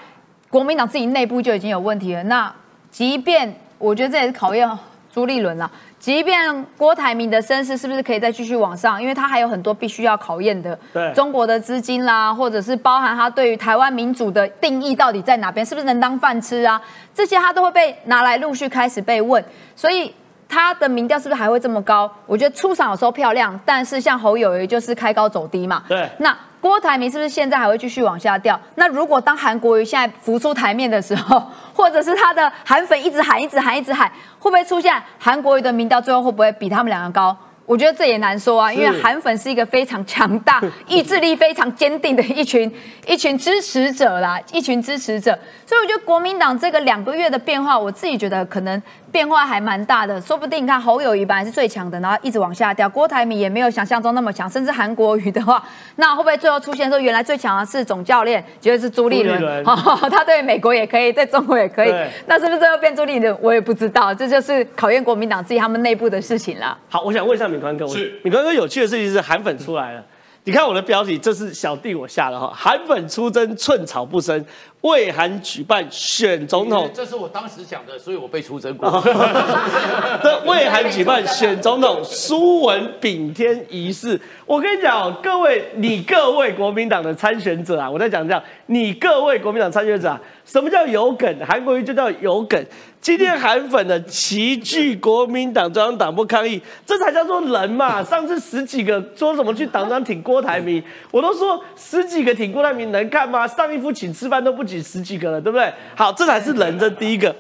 [0.50, 2.24] 国民党自己内部就已经有问题了。
[2.24, 2.54] 那
[2.90, 4.70] 即便我觉得这也是考验
[5.12, 5.70] 朱立伦了。
[6.00, 9.02] 即便郭台铭的身世是不是可以再继续往上？
[9.02, 16.80] 因为他还有很多必须要考验的，对中国的资金啦，或者是包含他对于台湾民主的定义到底在哪边，是不是能当饭吃啊？
[17.16, 19.44] 这些他都会被拿来陆续开始被问，
[19.76, 20.14] 所以
[20.48, 22.10] 他的民调是不是还会这么高？
[22.28, 25.84] 我觉得出场有时候漂亮，但是像侯友谊就是开高走低嘛。
[25.90, 26.38] 对那
[26.68, 28.60] 郭台铭是不是现在还会继续往下掉？
[28.76, 31.42] 那如果当韩国瑜现在浮出台面的时候，
[31.74, 37.36] 或者是他的韩粉一直喊、一直喊、一直喊，会不会出现韩国瑜的民调最后会不会比他们两个高？
[37.66, 42.70] 我觉得这也难说啊，因为韩粉是一个非常强大、意志力非常坚定的一群
[43.08, 45.38] 一群支持者啦，一群支持者。
[45.66, 48.82] 所以我觉得国民党这个两个月的变化，我自己觉得可能
[49.18, 50.22] 变化还蛮大的。
[50.22, 55.64] 说不定你看侯友谊本来是最强的，然后一直往下掉，郭台铭也没有想象中那么强，甚至韩国瑜的话，
[55.98, 59.64] 那会不会最后出现说原来最强的是总教练，结果是朱立伦？
[59.66, 61.92] 他对美国也可以，对中国也可以，
[62.28, 63.36] 那是不是最后变朱立伦？
[63.42, 66.78] 我也不知道，这就是考验国民党自己他们内部的事情了。
[66.88, 70.04] 好，我想问一下敏宽哥，我敏宽哥有趣的事情是韩粉出来了。
[70.48, 74.46] 你看我的标题，这是小弟我下的哈，韩粉出征寸草不生，
[74.80, 78.90] 为韩举办选总统这是我当时讲的，所以我被出征过。
[80.24, 91.38] 这为韩举办选总统苏文炳天仪式，我跟你讲哦，各位，你各位国民党的参选者啊，我在讲这样，你各位国民党参选者啊，什么叫有梗？
[91.46, 92.66] 韩国瑜就叫有梗。
[93.08, 98.04] 今天韩粉的齐聚国民党中央党部抗议，这才叫做人嘛。
[98.04, 103.48] 上次十几个说什么去党章挺郭台铭，我都说十几个挺郭台铭能看吗？
[103.48, 105.72] 上一夫请吃饭都不止十几个了，对不对？
[105.96, 107.34] 好，这才是人，这第一个。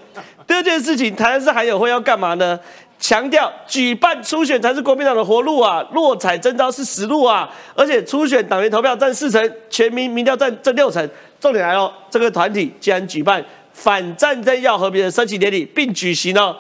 [0.47, 2.57] 第二件事情，台南市韩友会要干嘛呢？
[2.97, 11.09] 强调举办初选才是国民党的活路啊，落彩征招是实路啊，而且初选党员投票占四成，全民民调占这六成。
[11.41, 13.43] 重点来了，这个团体既然举办
[13.77, 16.57] 反战争要和平的升旗典礼，并举行了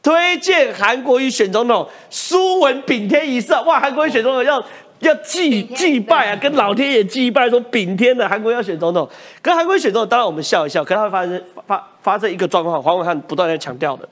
[0.00, 4.64] 推荐韩国瑜选总统苏文秉天仪式啊，哇，韩国瑜选总统要。
[5.00, 9.08] 要祭祭拜啊，跟老天爷祭拜，说秉天的韩国瑜要选总统，
[9.40, 14.06] 跟韩国瑜选总统，当然我们笑一笑，可是它会发生发发生一个状况，黄伟汉不断在强调的。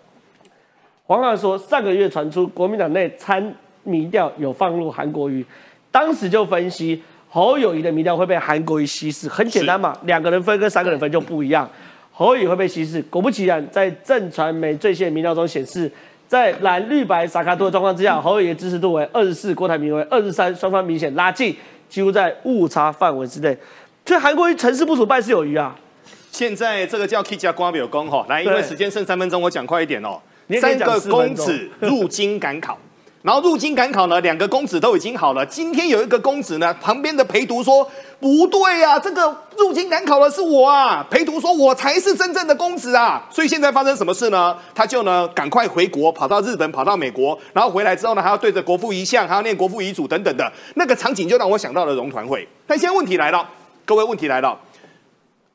[1.04, 5.44] 黄汉说，上个月传出国民党内参民调有放入韩国瑜，
[5.90, 11.68] 当时就分析侯友谊的民调会被韩国瑜稀释，很简单嘛，两个人分跟三个人分就不一样，
[12.18, 13.00] 侯友谊会被稀释。
[13.02, 15.88] 果不其然，在正传媒最新的民调中显示，
[16.26, 21.56] 在蓝绿白萨卡多的状况之下，侯友谊的支持度为二十四，郭台铭为二十三，双方明显拉近，
[21.88, 23.56] 几乎在误差范围之内。
[24.04, 25.78] 所以韩国瑜成事不足败事有余啊。
[26.32, 30.20] 现在这个叫 K 加瓜表功哈，来，因为对时间剩三分钟，我讲快一点哦
[30.60, 32.76] 三个公子入京赶考，
[33.22, 35.44] 然后入京赶考呢，两个公子都已经好了。
[35.44, 37.86] 今天有一个公子呢，旁边的陪读说
[38.20, 41.04] 不对啊，这个入京赶考的是我啊。
[41.10, 43.26] 陪读说我才是真正的公子啊。
[43.28, 44.56] 所以现在发生什么事呢？
[44.72, 52.46] 他就呢赶快回国，跑到日本，跑到美国，然后回来之后呢，还要对着国父遗像，还要念国父遗嘱等等的那个场景，就让我想到了荣团会。
[52.68, 53.46] 但现在问题来了，
[53.84, 54.56] 各位问题来了。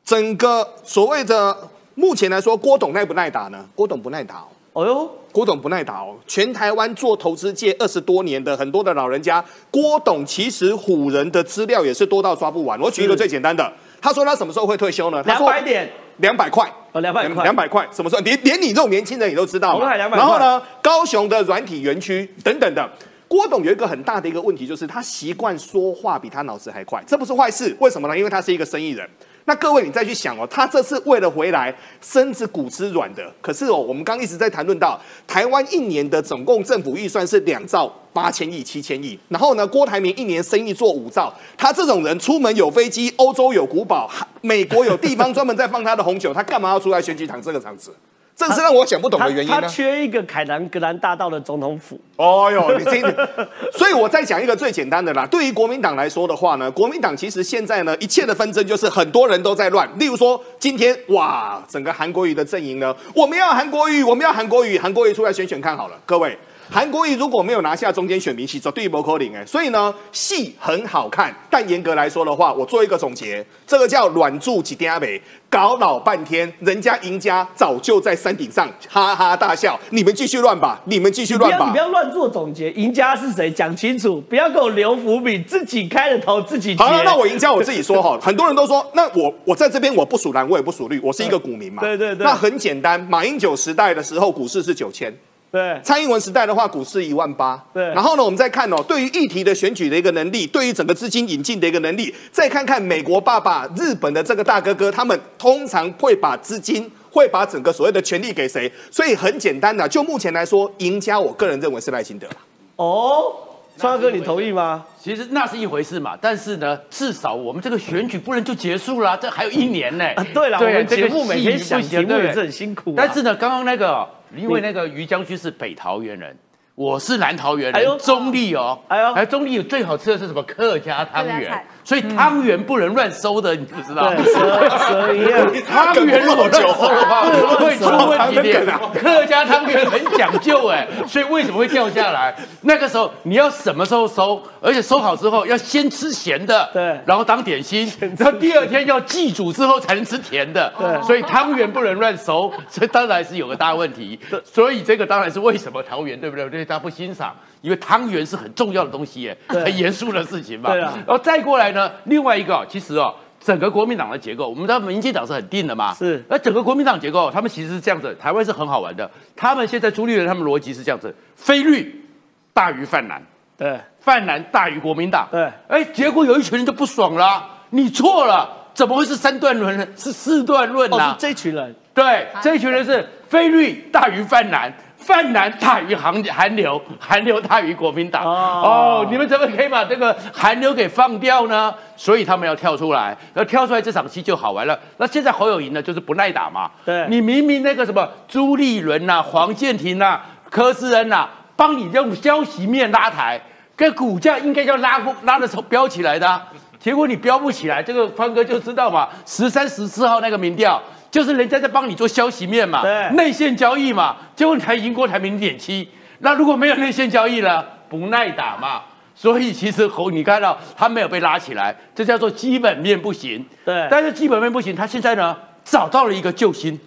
[0.03, 1.57] 整个所谓的
[1.95, 3.65] 目前来说，郭董耐不耐打呢？
[3.73, 4.47] 郭董不耐打哦。
[4.73, 12.79] 哦呦，郭董不耐打哦，全台湾做投资界二十多年的很多的老人家，郭董其实唬人的资料也是多到抓不完。
[12.81, 13.71] 我举一个最简单的，
[14.01, 15.21] 他说他什么时候会退休呢？
[15.21, 16.67] 他两说百点，两百块。
[16.91, 18.21] 哦，两百块，两百块，什么时候？
[18.23, 19.79] 连连你这种年轻人也都知道嘛。
[19.79, 22.87] 红海200块然后呢，高雄的软体园区等等的。
[23.27, 27.75] 郭董有一个很大的一个问题，就是他习惯说话比他脑子还快，这不是坏事。
[27.79, 28.15] 为什么呢？
[28.17, 29.07] 因为他是一个生意人。
[29.45, 33.29] 那各位，你再去想哦，他这次为了回来，身子骨吃软的。
[33.41, 39.19] 可是哦，我们刚一直在谈论到台湾一年的总共政府预算是两兆八千亿、七千亿。
[39.27, 44.09] 然后呢，郭台铭一年生意做五兆，他这种人出门有飞机，欧洲有古堡，
[44.41, 47.93] 美国有地方专门在放他的红酒，他干嘛要出来选举场这个场子？
[48.35, 49.67] 这是让我想不懂的原因他呢。
[49.67, 51.99] 缺一个凯南格兰大道的总统府。
[52.15, 53.01] 哦哟，你听，
[53.77, 55.25] 所以我再讲一个最简单的啦。
[55.25, 59.87] 对于国民党来说的话呢，国民党其实现在呢，一切的纷争就是很多人都在乱。
[59.99, 66.37] 例如说，今天哇，整个韩国瑜的阵营呢，我们要韩国瑜，我们要韩国瑜，韩国瑜出来选选看好了，各位。
[66.73, 69.45] 韩国瑜如果没有拿下中间选民席，绝对不可能哎。
[69.45, 75.21] 所以呢，戏很好看，但严格来说的话，我做一个总结，这个叫软住几点美，
[75.51, 79.79] 搞老半天，人家赢家早就在山顶上哈哈大笑。
[79.91, 81.95] 你们继续乱吧，你们继续乱吧你不要你不。
[81.95, 86.75] 要乱做总结，赢家是谁讲清楚，不要给我留伏笔，自己开的头自己。
[86.77, 91.81] 好了，那我赢家我自己说哈， 很多人都说，那我我在这边我不属蓝，我也不属绿，我是一个股民嘛。
[91.85, 95.13] 对对对那很简单，马英九时代的时候股市是九千，
[95.53, 97.63] 对蔡英文时代的话，股市一万八。
[97.71, 106.91] 对然后呢，我们再看哦，对于议题的选举的一个能力，对于整个资金引进的一个能力，再看看美国爸爸、日本的这个大哥哥，他们通常会把资金。
[107.13, 108.67] 会把整个所谓的权力给谁？
[108.89, 112.33] 所以很简单的，就目前来说，赢家我个人认为是赖清德啦。
[112.77, 113.31] 哦，
[113.77, 114.83] 川哥，你同意吗？
[114.99, 120.03] 其实那是一回事嘛，但是呢，至少我们这个选举不能就结束了，这还有一年呢。
[120.15, 122.95] 啊，对了，我们这个节目每天想题目也是很辛苦啊。
[122.97, 126.35] 但是呢，刚刚那个，因为那个于将军是北桃园人，
[126.75, 129.13] 我是南桃园人，中立哦，哎呦。
[129.13, 130.41] 哎，中立最好吃的是什么？
[130.43, 134.13] 客家汤圆所以汤圆不能乱收的，你知不知道？
[134.13, 135.47] 对，蛇蛇一样。
[135.67, 137.21] 汤圆如果乱收 的话，
[137.57, 138.71] 会出问题的。
[138.71, 142.33] 啊客家汤圆很讲究哎，所以为什么会掉下来？
[142.61, 144.41] 那个时候你要什么时候收？
[144.61, 154.17] 而且收好之后要先吃咸的，对然后当点心，然后第二天要祭祖之后才能吃甜的，对所以汤圆不能乱收，所以当然是有个大问题。
[154.45, 156.49] 所以这个当然是为什么桃园对不对？
[156.49, 160.71] 对大家不欣赏，因为汤圆是很重要的东西耶，对很严肃的事情嘛。
[160.71, 163.13] 对啊然后再过来呢，另外一个其实哦。
[163.45, 169.11] 整个国民党的结构，我们知道民进党是很定的嘛，是那整个国民党结构，他们其实是这样子，台湾是很好玩的。
[169.35, 172.05] 他们现在朱立伦他们逻辑是这样子：非绿
[172.53, 173.21] 大于泛蓝，
[173.57, 175.27] 对泛蓝大于国民党。
[175.29, 179.85] 对哎，结果有一群人就不爽了，你错了，怎么会是三段论呢？
[179.97, 181.75] 是四段论哦，呐、是这群人。
[181.93, 184.73] 对，这一群人是非绿大于泛蓝，
[185.05, 188.23] 泛蓝大于韩韩流，韩流大于国民党。
[188.23, 191.73] 哦哦你们怎么可以把这个韩流给放掉呢？
[191.97, 194.79] 所以他们要跳出来，要跳出来，这场戏就好玩了。
[194.97, 196.71] 那现在侯友谊呢，就是不耐打嘛。
[196.85, 203.39] 对你明明那个什么朱立伦呐、黄建庭呐、柯志恩呐、帮你用消息面拉抬，
[203.75, 206.41] 跟股价应该要拉过拉的飙起来的啊、
[206.79, 209.09] 结果你飙不起来，这个方哥就知道嘛。
[209.25, 210.81] 十三、十四号那个民调，
[211.13, 215.87] 就是人家在帮你做消息面嘛，对内线交易嘛，结果你才赢过台零点七。
[216.21, 218.81] 那如果没有内线交易呢，不耐打嘛。
[219.13, 223.45] 所以其实侯，你看到他没有被拉起来，这叫做基本面不行。
[223.63, 226.79] 对但是基本面不行，他现在呢找到了一个救星，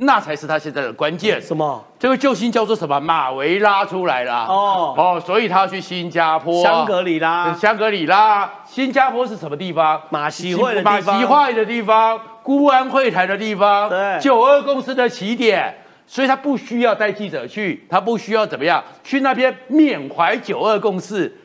[0.00, 1.42] 那才是他现在的关键。
[1.42, 1.84] 什么？
[1.98, 3.00] 这个救星叫做什么？
[3.00, 4.46] 马维拉出来了。
[4.46, 10.00] 哦哦，所以他要去新加坡、香格里拉香格里拉，新加坡是什么地方？
[10.10, 15.74] 马习会的地马方习会的地方，孤安会谈的地方，对九二共识的起点。
[16.06, 21.36] 所以他不需要带记者去，他不需要怎么样去那边缅怀九二共识，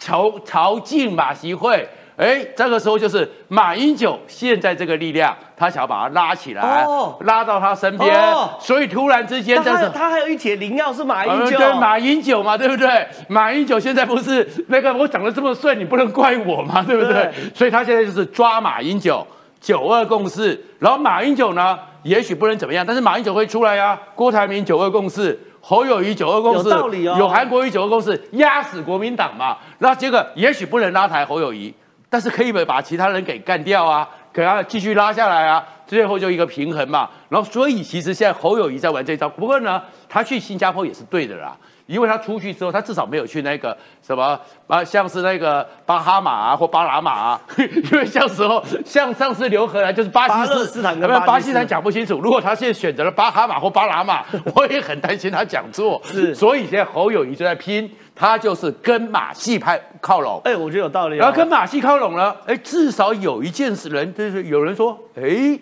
[0.00, 1.88] 朝朝觐马习会。
[2.16, 13.06] 哎，这个时候就是马英九现在这个力量，他想要把他拉起来，哦拉到他身边，哦所以突然之间，他这是他还有一帖灵药是马英九，马英九嘛，对不对？
[13.28, 17.14] 马英九现在不是那个我长得这么帅，你不能怪我嘛，对不对？
[17.14, 19.26] 对所以他现在就是抓马英九，
[19.60, 20.64] 九二共识。
[20.78, 23.98] 然后马英九呢，也许不能怎么样，但是马英九会出来啊。
[24.14, 29.56] 郭台铭九二共识，侯友谊九二共识，有道理哦有韩国瑜九二共识，压死国民党嘛。
[29.78, 31.74] 那结果也许不能拉抬侯友谊，
[32.14, 35.66] 但是可以把其他人给干掉啊，给他继续拉下来啊。
[35.84, 37.10] 最后就一个平衡嘛。
[37.28, 41.56] 然后所以其实现在侯友谊在玩这招，不过呢，他去新加坡也是对的啦。
[41.86, 44.38] 因为他出去之后，他至少没有去那个什么
[44.68, 52.20] 啊，像是那个巴哈马啊或巴拿马啊， 因为像时候像上次刘荷兰就是巴巴基勒斯坦跟有没有巴基斯坦巴基斯坦讲不清楚。
[52.20, 56.00] 如果他现在选择了巴哈马或巴拿马，我也很担心他讲错。
[56.04, 60.40] 是所以现在侯友谊就在拼，他就是跟马戏派靠拢。
[60.44, 61.18] 哎，我觉得有道理哦。
[61.18, 65.58] 然后跟马戏靠拢了，哎，至少有一件事人，就是有人说，哎，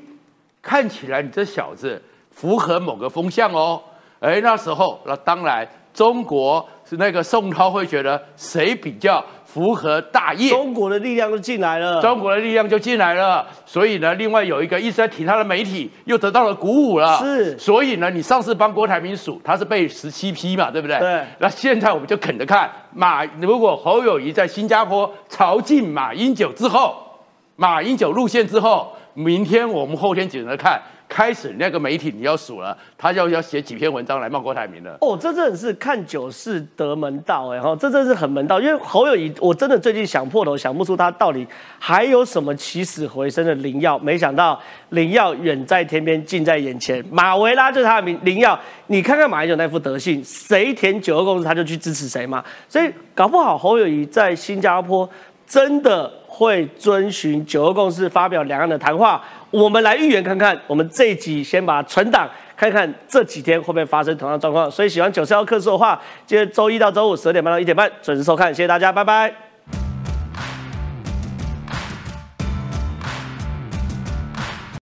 [0.60, 2.00] 看起来你这小子
[2.30, 3.82] 符合某个风向哦。
[4.20, 12.00] 哎，那时候那当然，中国是那个宋涛会觉得谁比较符合大业，中国的力量就进来了。
[12.00, 13.46] 中国的力量就进来了。
[13.66, 17.18] 所以呢，另外有一个一直在提他的媒体又得到了鼓舞了。
[17.18, 20.98] 是所以呢，你上次帮郭台铭数，他是被十七批嘛，对不对？
[20.98, 26.96] 对那现在我们就啃着看马，如果侯友谊在新加坡朝觐马英九之后，
[27.56, 30.80] 马英九路线之后，明天我们后天紧着看。
[31.12, 34.96] 开始那个媒体你要数了，他要要写几篇文章来骂郭台铭了。
[35.02, 38.58] 哦，这真的是看九是得门道哎哈，这真的是很门道。
[38.58, 41.46] 因为侯友谊，我真的最近想破头想不出他到底
[41.78, 44.58] 还有什么起死回生的灵药，没想到
[44.88, 47.04] 灵药远在天边，近在眼前。
[47.10, 52.42] 马维拉就是他的名灵药，你看看马英九那副德性，谁填九二共识他就去支持谁嘛。
[52.66, 55.06] 所以搞不好侯友谊在新加坡
[55.46, 59.22] 真的会遵循九二共识发表两岸的谈话。
[59.50, 62.26] 我们来预言看看，我们这一集先把存档，
[62.56, 64.70] 看看这几天会不会发生同样状况。
[64.70, 69.51] 所以喜欢九四幺课数的话，记得周一到周五十二点半到一点半准时收看，谢谢大家，拜拜。